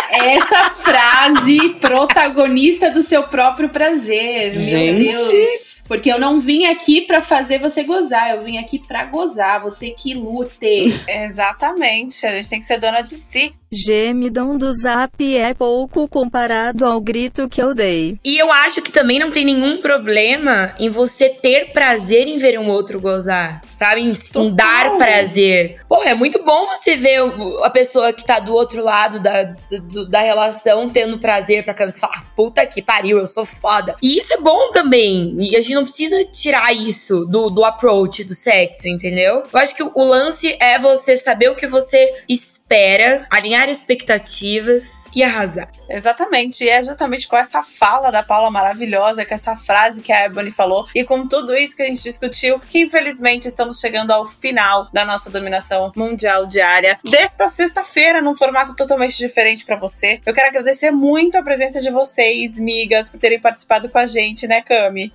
Essa 0.09 0.71
frase, 0.71 1.75
protagonista 1.79 2.89
do 2.89 3.03
seu 3.03 3.23
próprio 3.23 3.69
prazer. 3.69 4.51
Gente. 4.51 5.13
Meu 5.13 5.27
Deus. 5.27 5.76
Porque 5.87 6.11
eu 6.11 6.19
não 6.19 6.39
vim 6.39 6.65
aqui 6.65 7.01
pra 7.01 7.21
fazer 7.21 7.59
você 7.59 7.83
gozar, 7.83 8.31
eu 8.35 8.41
vim 8.41 8.57
aqui 8.57 8.79
pra 8.79 9.05
gozar, 9.05 9.61
você 9.61 9.91
que 9.91 10.13
lute. 10.13 11.01
exatamente. 11.07 12.25
A 12.25 12.31
gente 12.31 12.49
tem 12.49 12.59
que 12.59 12.65
ser 12.65 12.79
dona 12.79 13.01
de 13.01 13.11
si. 13.11 13.53
Gemidão 13.69 14.57
do 14.57 14.71
zap 14.71 15.11
é 15.37 15.53
pouco 15.53 16.07
comparado 16.07 16.85
ao 16.85 17.01
grito 17.01 17.49
que 17.49 17.61
eu 17.61 17.75
dei. 17.75 18.17
E 18.23 18.37
eu 18.37 18.49
acho 18.49 18.81
que 18.81 18.93
também 18.93 19.19
não 19.19 19.29
tem 19.29 19.43
nenhum 19.43 19.77
problema 19.81 20.73
em 20.79 20.87
você 20.87 21.27
ter 21.29 21.73
prazer 21.73 22.27
em 22.29 22.37
ver 22.37 22.57
um 22.57 22.69
outro 22.69 22.99
gozar, 23.01 23.61
sabe? 23.73 24.01
Em, 24.01 24.13
em 24.13 24.55
dar 24.55 24.97
prazer. 24.97 25.81
Porra, 25.89 26.11
é 26.11 26.13
muito 26.13 26.41
bom 26.45 26.65
você 26.67 26.95
ver 26.95 27.19
a 27.61 27.69
pessoa 27.69 28.13
que 28.13 28.25
tá 28.25 28.39
do 28.39 28.53
outro 28.53 28.81
lado 28.81 29.19
da, 29.19 29.43
do- 29.43 30.07
da 30.09 30.21
relação 30.21 30.89
tendo 30.89 31.19
prazer 31.19 31.65
pra 31.65 31.73
você 31.75 31.99
falar, 31.99 32.19
"Ah, 32.19 32.25
puta 32.37 32.65
que 32.65 32.81
pariu, 32.81 33.17
eu 33.17 33.27
sou 33.27 33.43
foda. 33.45 33.95
E 34.01 34.17
isso 34.17 34.33
é 34.33 34.37
bom 34.37 34.71
também. 34.71 35.35
E 35.39 35.57
a 35.57 35.61
gente 35.61 35.75
não 35.77 35.83
precisa 35.83 36.23
tirar 36.25 36.73
isso 36.73 37.25
do, 37.25 37.49
do 37.49 37.63
approach 37.63 38.23
do 38.23 38.33
sexo, 38.33 38.87
entendeu? 38.87 39.43
Eu 39.53 39.59
acho 39.59 39.75
que 39.75 39.83
o, 39.83 40.03
lance 40.03 40.57
é 40.59 40.79
você 40.79 41.15
saber 41.15 41.49
o 41.49 41.55
que 41.55 41.67
você 41.67 42.23
espera, 42.27 43.27
alinhar 43.29 43.69
expectativas 43.69 45.07
e 45.15 45.23
arrasar. 45.23 45.69
Exatamente. 45.89 46.63
E 46.63 46.69
é 46.69 46.83
justamente 46.83 47.27
com 47.27 47.37
essa 47.37 47.61
fala 47.61 48.11
da 48.11 48.23
Paula 48.23 48.49
maravilhosa, 48.49 49.25
com 49.25 49.33
essa 49.33 49.55
frase 49.55 50.01
que 50.01 50.11
a 50.11 50.25
Ebony 50.25 50.51
falou, 50.51 50.87
e 50.95 51.03
com 51.03 51.27
tudo 51.27 51.55
isso 51.55 51.75
que 51.75 51.83
a 51.83 51.85
gente 51.85 52.01
discutiu, 52.01 52.59
que 52.59 52.79
infelizmente 52.79 53.47
estamos 53.47 53.79
chegando 53.79 54.11
ao 54.11 54.25
final 54.25 54.89
da 54.91 55.05
nossa 55.05 55.29
dominação 55.29 55.91
mundial 55.95 56.45
diária 56.47 56.99
desta 57.03 57.47
sexta-feira, 57.47 58.21
num 58.21 58.35
formato 58.35 58.75
totalmente 58.75 59.17
diferente 59.17 59.65
pra 59.65 59.75
você. 59.75 60.19
Eu 60.25 60.33
quero 60.33 60.49
agradecer 60.49 60.91
muito 60.91 61.37
a 61.37 61.43
presença 61.43 61.81
de 61.81 61.91
vocês, 61.91 62.59
migas, 62.59 63.09
por 63.09 63.19
terem 63.19 63.39
participado 63.39 63.89
com 63.89 63.99
a 63.99 64.07
gente, 64.07 64.47
né, 64.47 64.61
Cami? 64.61 65.13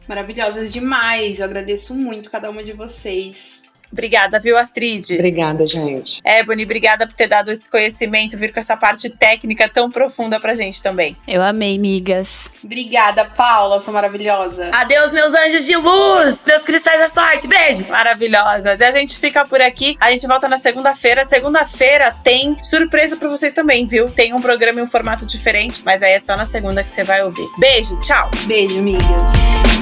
Maravilhosas 0.52 0.72
demais. 0.72 1.38
Eu 1.40 1.46
agradeço 1.46 1.94
muito 1.94 2.30
cada 2.30 2.50
uma 2.50 2.62
de 2.62 2.72
vocês. 2.72 3.62
Obrigada, 3.90 4.40
viu, 4.40 4.56
Astrid? 4.56 5.12
Obrigada, 5.12 5.66
gente. 5.66 6.22
Ebony, 6.24 6.64
obrigada 6.64 7.06
por 7.06 7.14
ter 7.14 7.26
dado 7.26 7.52
esse 7.52 7.70
conhecimento, 7.70 8.38
vir 8.38 8.50
com 8.50 8.58
essa 8.58 8.74
parte 8.74 9.10
técnica 9.10 9.68
tão 9.68 9.90
profunda 9.90 10.40
pra 10.40 10.54
gente 10.54 10.82
também. 10.82 11.14
Eu 11.28 11.42
amei, 11.42 11.78
migas. 11.78 12.50
Obrigada, 12.64 13.26
Paula, 13.36 13.82
sou 13.82 13.92
maravilhosa. 13.92 14.70
Adeus, 14.72 15.12
meus 15.12 15.34
anjos 15.34 15.66
de 15.66 15.76
luz, 15.76 16.42
meus 16.46 16.62
cristais 16.62 17.00
da 17.00 17.08
sorte. 17.10 17.46
Beijos. 17.46 17.86
maravilhosas. 17.88 18.80
E 18.80 18.84
a 18.84 18.92
gente 18.92 19.20
fica 19.20 19.44
por 19.44 19.60
aqui. 19.60 19.94
A 20.00 20.10
gente 20.10 20.26
volta 20.26 20.48
na 20.48 20.56
segunda-feira. 20.56 21.26
Segunda-feira 21.26 22.16
tem 22.24 22.56
surpresa 22.62 23.14
pra 23.14 23.28
vocês 23.28 23.52
também, 23.52 23.86
viu? 23.86 24.08
Tem 24.08 24.32
um 24.32 24.40
programa 24.40 24.80
em 24.80 24.84
um 24.84 24.88
formato 24.88 25.26
diferente, 25.26 25.82
mas 25.84 26.02
aí 26.02 26.12
é 26.12 26.18
só 26.18 26.34
na 26.34 26.46
segunda 26.46 26.82
que 26.82 26.90
você 26.90 27.04
vai 27.04 27.22
ouvir. 27.22 27.46
Beijo, 27.58 28.00
tchau. 28.00 28.30
Beijo, 28.46 28.78
amigas. 28.78 29.81